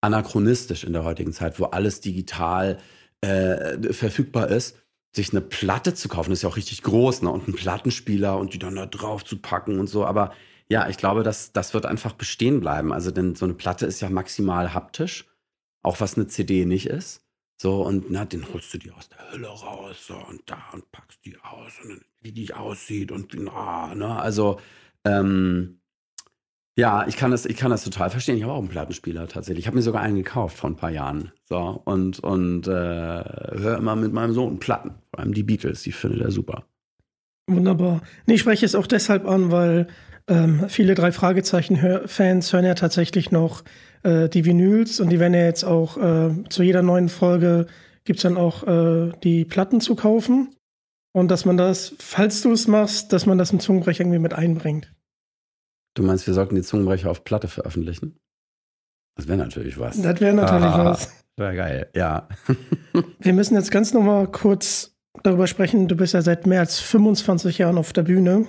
[0.00, 2.78] anachronistisch in der heutigen Zeit, wo alles digital
[3.20, 4.76] äh, verfügbar ist.
[5.16, 7.30] Sich eine Platte zu kaufen, ist ja auch richtig groß, ne?
[7.30, 10.04] Und einen Plattenspieler und die dann da drauf zu packen und so.
[10.04, 10.32] Aber
[10.68, 12.92] ja, ich glaube, das, das wird einfach bestehen bleiben.
[12.92, 15.24] Also, denn so eine Platte ist ja maximal haptisch,
[15.82, 17.22] auch was eine CD nicht ist.
[17.58, 20.92] So, und na, den holst du dir aus der Hölle raus so, und da und
[20.92, 24.60] packst die aus und wie die aussieht und na, ne, also
[25.04, 25.80] ähm,
[26.76, 28.36] ja, ich kann das, ich kann das total verstehen.
[28.36, 29.64] Ich habe auch einen Plattenspieler tatsächlich.
[29.64, 31.32] Ich habe mir sogar einen gekauft vor ein paar Jahren.
[31.44, 34.94] So, und, und äh, höre immer mit meinem Sohn Platten.
[35.10, 36.64] Vor allem die Beatles, die findet er super.
[37.48, 38.02] Wunderbar.
[38.26, 39.86] Nee, ich spreche es auch deshalb an, weil
[40.28, 43.62] ähm, viele drei Fragezeichen-Fans hören ja tatsächlich noch
[44.02, 47.66] äh, die Vinyls und die werden ja jetzt auch äh, zu jeder neuen Folge
[48.04, 50.54] gibt es dann auch äh, die Platten zu kaufen.
[51.12, 54.34] Und dass man das, falls du es machst, dass man das im Zungenbrecher irgendwie mit
[54.34, 54.92] einbringt.
[55.96, 58.18] Du meinst, wir sollten die Zungenbrecher auf Platte veröffentlichen?
[59.16, 60.00] Das wäre natürlich was.
[60.00, 61.10] Das wäre natürlich ah, was.
[61.36, 62.28] Wäre geil, ja.
[63.18, 65.88] wir müssen jetzt ganz nochmal kurz darüber sprechen.
[65.88, 68.46] Du bist ja seit mehr als 25 Jahren auf der Bühne.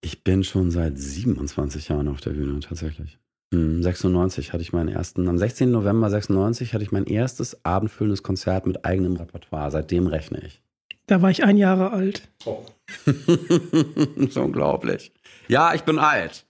[0.00, 3.20] Ich bin schon seit 27 Jahren auf der Bühne, tatsächlich.
[3.52, 5.70] 96 hm, hatte ich meinen ersten, am 16.
[5.70, 9.70] November 96 hatte ich mein erstes abendfüllendes Konzert mit eigenem Repertoire.
[9.70, 10.60] Seitdem rechne ich.
[11.06, 12.28] Da war ich ein Jahre alt.
[12.44, 12.64] Oh.
[14.16, 15.12] ist unglaublich.
[15.48, 16.46] Ja, ich bin alt.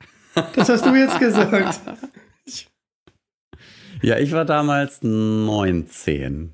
[0.54, 1.80] Das hast du jetzt gesagt.
[4.02, 6.52] ja, ich war damals 19.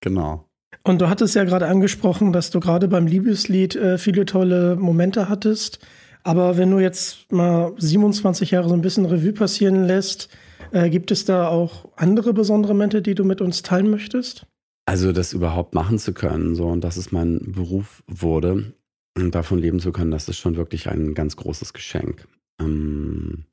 [0.00, 0.48] Genau.
[0.84, 5.28] Und du hattest ja gerade angesprochen, dass du gerade beim Liebeslied äh, viele tolle Momente
[5.28, 5.78] hattest.
[6.24, 10.28] Aber wenn du jetzt mal 27 Jahre so ein bisschen Revue passieren lässt,
[10.72, 14.46] äh, gibt es da auch andere besondere Momente, die du mit uns teilen möchtest?
[14.84, 18.74] Also das überhaupt machen zu können, so und dass es mein Beruf wurde
[19.16, 22.26] und davon leben zu können, das ist schon wirklich ein ganz großes Geschenk.
[22.60, 23.44] Ähm,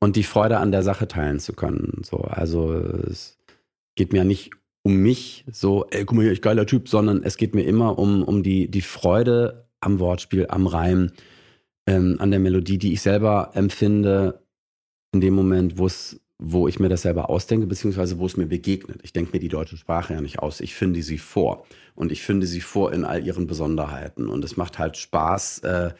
[0.00, 2.02] und die Freude an der Sache teilen zu können.
[2.04, 3.38] So, also es
[3.94, 4.50] geht mir nicht
[4.82, 7.98] um mich, so, ey, guck mal hier, ich geiler Typ, sondern es geht mir immer
[7.98, 11.12] um, um die, die Freude am Wortspiel, am Reim,
[11.86, 14.42] ähm, an der Melodie, die ich selber empfinde,
[15.12, 18.46] in dem Moment, wo es, wo ich mir das selber ausdenke, beziehungsweise wo es mir
[18.46, 19.00] begegnet.
[19.02, 20.60] Ich denke mir die deutsche Sprache ja nicht aus.
[20.60, 21.64] Ich finde sie vor.
[21.94, 24.28] Und ich finde sie vor in all ihren Besonderheiten.
[24.28, 25.90] Und es macht halt Spaß, äh,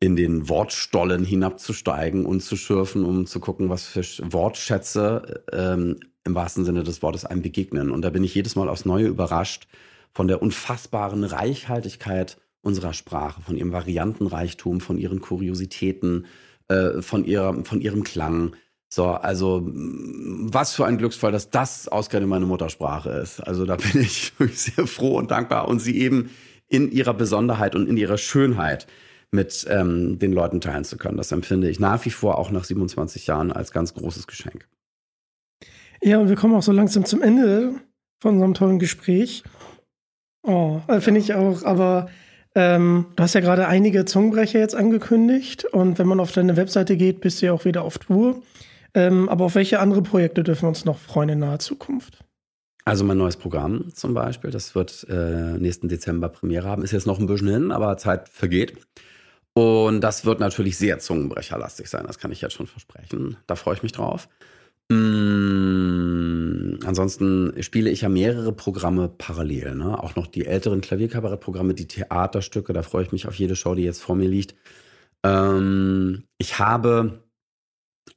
[0.00, 6.34] in den Wortstollen hinabzusteigen und zu schürfen, um zu gucken, was für Wortschätze ähm, im
[6.34, 7.90] wahrsten Sinne des Wortes einem begegnen.
[7.90, 9.68] Und da bin ich jedes Mal aufs Neue überrascht
[10.12, 16.26] von der unfassbaren Reichhaltigkeit unserer Sprache, von ihrem Variantenreichtum, von ihren Kuriositäten,
[16.66, 18.56] äh, von, ihrer, von ihrem Klang.
[18.94, 23.40] So, also was für ein Glücksfall, dass das ausgerechnet meine Muttersprache ist.
[23.40, 26.28] Also da bin ich wirklich sehr froh und dankbar und sie eben
[26.68, 28.86] in ihrer Besonderheit und in ihrer Schönheit
[29.30, 31.16] mit ähm, den Leuten teilen zu können.
[31.16, 34.68] Das empfinde ich nach wie vor auch nach 27 Jahren als ganz großes Geschenk.
[36.02, 37.76] Ja, und wir kommen auch so langsam zum Ende
[38.20, 39.42] von unserem tollen Gespräch.
[40.42, 42.10] Oh, äh, finde ich auch, aber
[42.54, 46.98] ähm, du hast ja gerade einige Zungenbrecher jetzt angekündigt und wenn man auf deine Webseite
[46.98, 48.42] geht, bist du ja auch wieder auf Tour.
[48.94, 52.24] Ähm, aber auf welche andere Projekte dürfen wir uns noch freuen in naher Zukunft?
[52.84, 56.82] Also mein neues Programm zum Beispiel, das wird äh, nächsten Dezember Premiere haben.
[56.82, 58.76] Ist jetzt noch ein bisschen hin, aber Zeit vergeht.
[59.54, 63.36] Und das wird natürlich sehr zungenbrecherlastig sein, das kann ich jetzt schon versprechen.
[63.46, 64.28] Da freue ich mich drauf.
[64.90, 69.74] Mmh, ansonsten spiele ich ja mehrere Programme parallel.
[69.74, 70.02] Ne?
[70.02, 73.84] Auch noch die älteren Klavierkabarettprogramme, die Theaterstücke, da freue ich mich auf jede Show, die
[73.84, 74.54] jetzt vor mir liegt.
[75.22, 77.22] Ähm, ich habe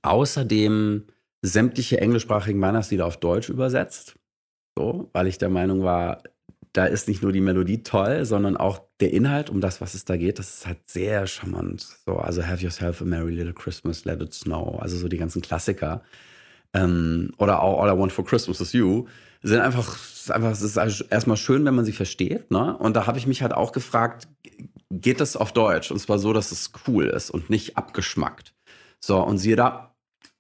[0.06, 1.06] außerdem
[1.42, 4.16] sämtliche englischsprachigen Weihnachtslieder auf Deutsch übersetzt.
[4.78, 6.24] So, weil ich der Meinung war,
[6.74, 10.04] da ist nicht nur die Melodie toll, sondern auch der Inhalt, um das, was es
[10.04, 11.82] da geht, das ist halt sehr charmant.
[12.06, 15.42] So, also Have Yourself a Merry Little Christmas, Let It Snow, also so die ganzen
[15.42, 16.02] Klassiker.
[16.74, 19.06] Ähm, oder auch All I Want for Christmas is You,
[19.42, 19.98] sind einfach,
[20.30, 22.76] einfach, es ist erstmal schön, wenn man sie versteht, ne?
[22.78, 24.28] Und da habe ich mich halt auch gefragt,
[24.90, 25.92] geht das auf Deutsch?
[25.92, 28.54] Und zwar so, dass es cool ist und nicht abgeschmackt.
[29.00, 29.95] So, und siehe da,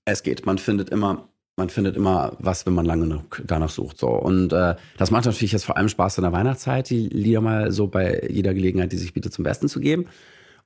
[0.05, 0.45] es geht.
[0.45, 1.27] Man findet immer
[1.57, 3.97] man findet immer was, wenn man lange danach sucht.
[3.97, 4.09] So.
[4.09, 7.71] Und äh, das macht natürlich jetzt vor allem Spaß in der Weihnachtszeit, die Lieder mal
[7.71, 10.07] so bei jeder Gelegenheit, die sich bietet, zum Besten zu geben.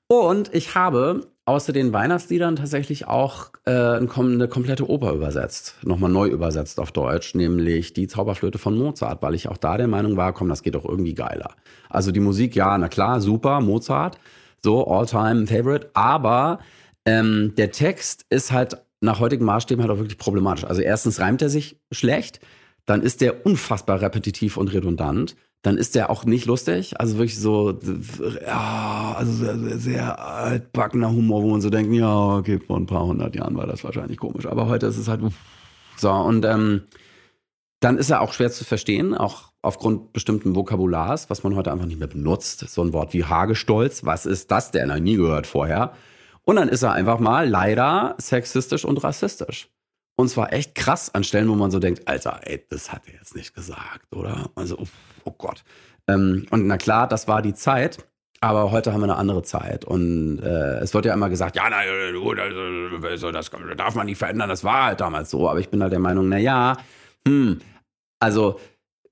[0.07, 4.07] Und ich habe außer den Weihnachtsliedern tatsächlich auch äh, eine
[4.47, 9.47] komplette Oper übersetzt, nochmal neu übersetzt auf Deutsch, nämlich die Zauberflöte von Mozart, weil ich
[9.47, 11.55] auch da der Meinung war, komm, das geht doch irgendwie geiler.
[11.89, 14.17] Also die Musik, ja, na klar, super, Mozart,
[14.63, 16.59] so all-time favorite, aber
[17.05, 20.65] ähm, der Text ist halt nach heutigen Maßstäben halt auch wirklich problematisch.
[20.65, 22.39] Also erstens reimt er sich schlecht,
[22.85, 27.37] dann ist der unfassbar repetitiv und redundant, dann ist der auch nicht lustig, also wirklich
[27.37, 27.77] so,
[28.45, 33.05] ja, also sehr, sehr altbackener Humor, wo man so denkt, ja, okay, vor ein paar
[33.05, 35.21] hundert Jahren war das wahrscheinlich komisch, aber heute ist es halt,
[35.97, 36.83] so, und ähm,
[37.81, 41.85] dann ist er auch schwer zu verstehen, auch aufgrund bestimmten Vokabulars, was man heute einfach
[41.85, 42.69] nicht mehr benutzt.
[42.69, 44.89] So ein Wort wie Hagestolz, was ist das denn?
[44.89, 45.93] Noch nie gehört vorher.
[46.49, 49.69] Und dann ist er einfach mal leider sexistisch und rassistisch.
[50.15, 53.13] Und zwar echt krass an Stellen, wo man so denkt, Alter, ey, das hat er
[53.13, 54.49] jetzt nicht gesagt, oder?
[54.55, 54.87] Also,
[55.25, 55.63] oh Gott.
[56.07, 57.99] Ähm, und na klar, das war die Zeit.
[58.41, 59.85] Aber heute haben wir eine andere Zeit.
[59.85, 61.83] Und äh, es wird ja immer gesagt, ja, na,
[63.31, 65.47] das, das darf man nicht verändern, das war halt damals so.
[65.47, 66.77] Aber ich bin halt der Meinung, na ja,
[67.27, 67.61] hm,
[68.19, 68.59] also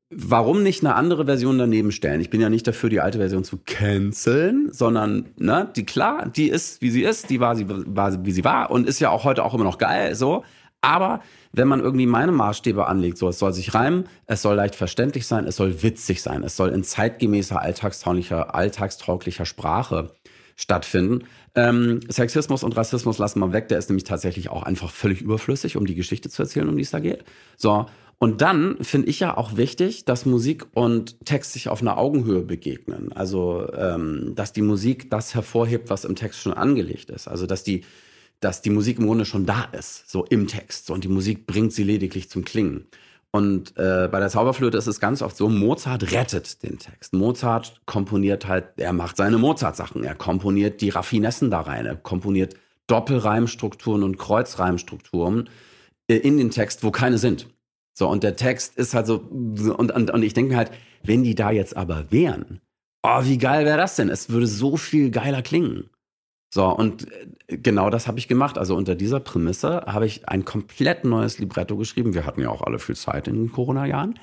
[0.10, 2.22] warum nicht eine andere Version daneben stellen?
[2.22, 6.48] Ich bin ja nicht dafür, die alte Version zu canceln, sondern, ne, die klar, die
[6.48, 9.24] ist, wie sie ist, die war, sie, war, wie sie war und ist ja auch
[9.24, 10.44] heute auch immer noch geil, so.
[10.80, 14.76] Aber wenn man irgendwie meine Maßstäbe anlegt, so, es soll sich reimen, es soll leicht
[14.76, 20.12] verständlich sein, es soll witzig sein, es soll in zeitgemäßer, alltagstauglicher, alltagstauglicher Sprache
[20.56, 21.26] stattfinden.
[21.56, 25.78] Ähm, Sexismus und Rassismus lassen wir weg, der ist nämlich tatsächlich auch einfach völlig überflüssig,
[25.78, 27.26] um die Geschichte zu erzählen, um die es da geht.
[27.58, 27.88] So,
[28.20, 32.42] und dann finde ich ja auch wichtig, dass Musik und Text sich auf einer Augenhöhe
[32.42, 33.12] begegnen.
[33.14, 37.28] Also, ähm, dass die Musik das hervorhebt, was im Text schon angelegt ist.
[37.28, 37.84] Also, dass die,
[38.40, 40.90] dass die Musik im Grunde schon da ist, so im Text.
[40.90, 42.88] Und die Musik bringt sie lediglich zum Klingen.
[43.30, 47.14] Und äh, bei der Zauberflöte ist es ganz oft so, Mozart rettet den Text.
[47.14, 50.04] Mozart komponiert halt, er macht seine Mozart-Sachen.
[50.04, 51.86] Er komponiert die Raffinessen da rein.
[51.86, 52.56] Er komponiert
[52.88, 55.50] Doppelreimstrukturen und Kreuzreimstrukturen
[56.08, 57.48] äh, in den Text, wo keine sind.
[57.98, 60.70] So, und der Text ist halt so, und, und, und ich denke mir halt,
[61.02, 62.62] wenn die da jetzt aber wären,
[63.02, 64.10] oh, wie geil wäre das denn?
[64.10, 65.90] Es würde so viel geiler klingen.
[66.54, 68.60] So, und äh, genau das habe ich gemacht.
[68.60, 72.14] Also unter dieser Prämisse habe ich ein komplett neues Libretto geschrieben.
[72.14, 74.20] Wir hatten ja auch alle viel Zeit in den Corona-Jahren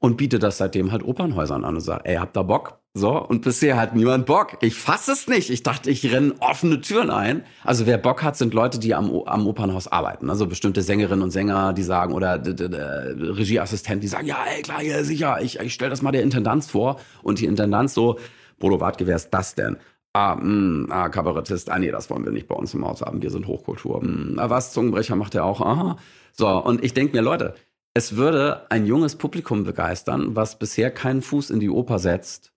[0.00, 2.81] und biete das seitdem halt Opernhäusern an und sage, ey, habt ihr Bock?
[2.94, 4.58] So, und bisher hat niemand Bock.
[4.60, 5.48] Ich fasse es nicht.
[5.48, 7.42] Ich dachte, ich renne offene Türen ein.
[7.64, 10.28] Also wer Bock hat, sind Leute, die am, am Opernhaus arbeiten.
[10.28, 15.02] Also bestimmte Sängerinnen und Sänger, die sagen, oder Regieassistenten, die sagen, ja, ey, klar, ja,
[15.04, 17.00] sicher, ich, ich stelle das mal der Intendanz vor.
[17.22, 18.18] Und die Intendanz so,
[18.58, 19.78] Bodo Wartke, wer ist das denn?
[20.12, 21.70] Ah, mh, mm, ah, Kabarettist.
[21.70, 23.22] Ah, nee, das wollen wir nicht bei uns im Haus haben.
[23.22, 24.04] Wir sind Hochkultur.
[24.04, 25.62] Mh, mm, ah, was, Zungenbrecher macht er auch.
[25.62, 25.96] Aha.
[26.32, 27.54] So, und ich denke mir, Leute,
[27.94, 32.51] es würde ein junges Publikum begeistern, was bisher keinen Fuß in die Oper setzt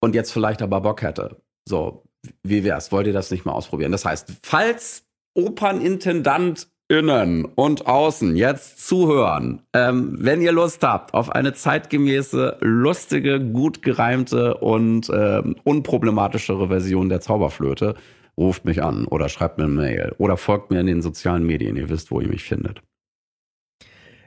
[0.00, 1.36] und jetzt vielleicht aber Bock hätte.
[1.68, 2.04] So,
[2.42, 2.92] wie wär's?
[2.92, 3.92] Wollt ihr das nicht mal ausprobieren?
[3.92, 11.30] Das heißt, falls Opernintendant innen und außen jetzt zuhören, ähm, wenn ihr Lust habt auf
[11.30, 17.96] eine zeitgemäße, lustige, gut gereimte und ähm, unproblematischere Version der Zauberflöte,
[18.38, 21.76] ruft mich an oder schreibt mir eine Mail oder folgt mir in den sozialen Medien.
[21.76, 22.82] Ihr wisst, wo ihr mich findet.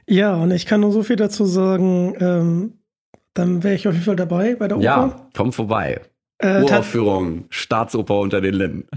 [0.08, 2.16] Ja, und ich kann nur so viel dazu sagen.
[2.18, 2.79] Ähm,
[3.34, 4.84] dann wäre ich auf jeden Fall dabei bei der Oper.
[4.84, 6.00] Ja, komm vorbei.
[6.38, 8.88] Äh, Uraufführung, Staatsoper unter den Linden.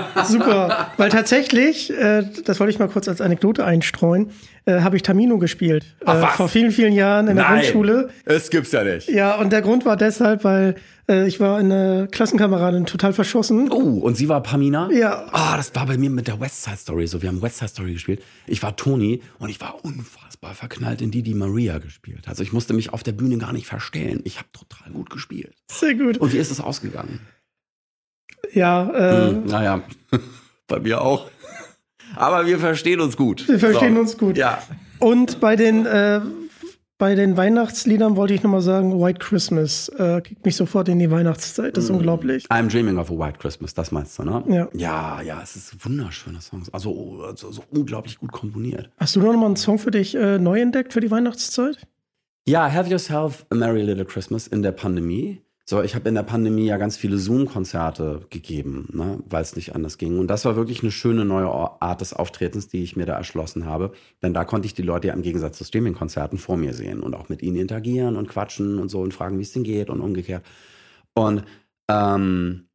[0.24, 4.30] Super, weil tatsächlich, äh, das wollte ich mal kurz als Anekdote einstreuen,
[4.64, 5.84] äh, habe ich Tamino gespielt.
[6.04, 8.10] Ach, äh, vor vielen, vielen Jahren in der Nein, Grundschule.
[8.24, 9.08] Es gibt's ja nicht.
[9.08, 10.76] Ja, und der Grund war deshalb, weil
[11.08, 13.70] äh, ich war eine Klassenkameradin total verschossen.
[13.70, 14.88] Oh, und sie war Pamina?
[14.92, 15.26] Ja.
[15.32, 17.22] Ah, das war bei mir mit der West Side Story so.
[17.22, 18.22] Wir haben West Side Story gespielt.
[18.46, 22.28] Ich war Toni und ich war unfassbar verknallt in die, die Maria gespielt.
[22.28, 24.20] Also ich musste mich auf der Bühne gar nicht verstellen.
[24.24, 25.54] Ich habe total gut gespielt.
[25.70, 26.18] Sehr gut.
[26.18, 27.20] Und wie ist es ausgegangen?
[28.52, 29.28] Ja, äh.
[29.28, 29.82] Hm, naja,
[30.66, 31.30] bei mir auch.
[32.16, 33.48] Aber wir verstehen uns gut.
[33.48, 34.00] Wir verstehen so.
[34.00, 34.36] uns gut.
[34.36, 34.62] Ja.
[34.98, 36.20] Und bei den äh,
[37.02, 41.10] bei den Weihnachtsliedern wollte ich nochmal sagen, White Christmas äh, kickt mich sofort in die
[41.10, 41.76] Weihnachtszeit.
[41.76, 41.94] Das ist mm.
[41.94, 42.46] unglaublich.
[42.46, 44.44] I'm Dreaming of a White Christmas, das meinst du, ne?
[44.46, 44.68] Ja.
[44.72, 46.62] Ja, ja, es ist wunderschöner Song.
[46.70, 48.88] Also, also so unglaublich gut komponiert.
[48.98, 51.78] Hast du noch mal einen Song für dich äh, neu entdeckt für die Weihnachtszeit?
[52.46, 55.42] Ja, Have Yourself a Merry Little Christmas in der Pandemie.
[55.64, 59.76] So, ich habe in der Pandemie ja ganz viele Zoom-Konzerte gegeben, ne, weil es nicht
[59.76, 60.18] anders ging.
[60.18, 61.48] Und das war wirklich eine schöne neue
[61.80, 63.92] Art des Auftretens, die ich mir da erschlossen habe.
[64.22, 67.14] Denn da konnte ich die Leute ja im Gegensatz zu Streaming-Konzerten vor mir sehen und
[67.14, 70.00] auch mit ihnen interagieren und quatschen und so und fragen, wie es denen geht und
[70.00, 70.44] umgekehrt.
[71.14, 71.44] Und
[71.88, 72.68] ähm,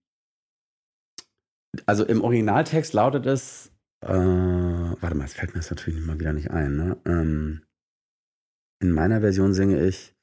[1.86, 3.72] also im Originaltext lautet es,
[4.02, 6.78] äh, warte mal, es fällt mir das natürlich mal wieder nicht ein.
[6.78, 6.98] Ne?
[7.06, 7.64] Ähm,
[8.80, 10.16] in meiner Version singe ich,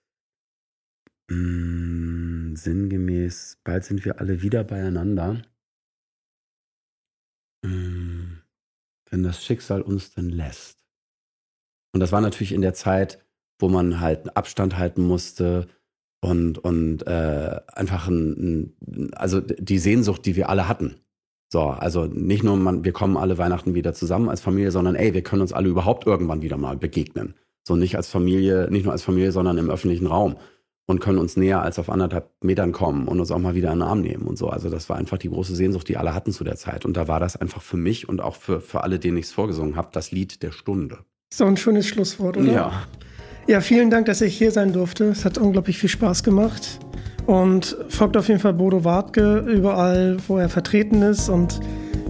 [1.28, 5.42] mh, mm, sinngemäß, bald sind wir alle wieder beieinander.
[7.62, 8.42] Mh, mm,
[9.10, 10.84] wenn das Schicksal uns denn lässt.
[11.92, 13.24] Und das war natürlich in der Zeit,
[13.60, 15.68] wo man halt Abstand halten musste
[16.20, 20.96] und, und äh, einfach ein, ein, also die Sehnsucht, die wir alle hatten.
[21.52, 25.14] So, also nicht nur, man, wir kommen alle Weihnachten wieder zusammen als Familie, sondern ey,
[25.14, 27.34] wir können uns alle überhaupt irgendwann wieder mal begegnen.
[27.62, 30.36] So nicht als Familie, nicht nur als Familie, sondern im öffentlichen Raum
[30.86, 33.78] und können uns näher als auf anderthalb Metern kommen und uns auch mal wieder in
[33.78, 34.48] den Arm nehmen und so.
[34.48, 36.84] Also das war einfach die große Sehnsucht, die alle hatten zu der Zeit.
[36.84, 39.32] Und da war das einfach für mich und auch für, für alle, denen ich es
[39.32, 40.98] vorgesungen habe, das Lied der Stunde.
[41.32, 42.52] So ein schönes Schlusswort, oder?
[42.52, 42.82] Ja.
[43.46, 45.04] Ja, vielen Dank, dass ich hier sein durfte.
[45.04, 46.78] Es hat unglaublich viel Spaß gemacht.
[47.26, 51.60] Und folgt auf jeden Fall Bodo Wartke überall, wo er vertreten ist und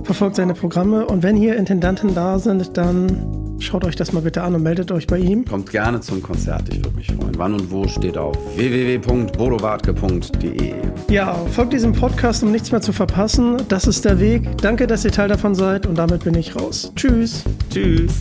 [0.05, 1.07] verfolgt seine Programme.
[1.07, 4.93] Und wenn hier Intendanten da sind, dann Schaut euch das mal bitte an und meldet
[4.93, 5.47] euch bei ihm.
[5.47, 7.39] Kommt gerne zum Konzert, ich würde mich freuen.
[7.39, 10.75] Wann und wo steht auf www.bodowartke.de.
[11.09, 13.63] Ja, folgt diesem Podcast, um nichts mehr zu verpassen.
[13.69, 14.59] Das ist der Weg.
[14.59, 16.93] Danke, dass ihr Teil davon seid und damit bin ich raus.
[16.95, 17.45] Tschüss.
[17.71, 18.21] Tschüss.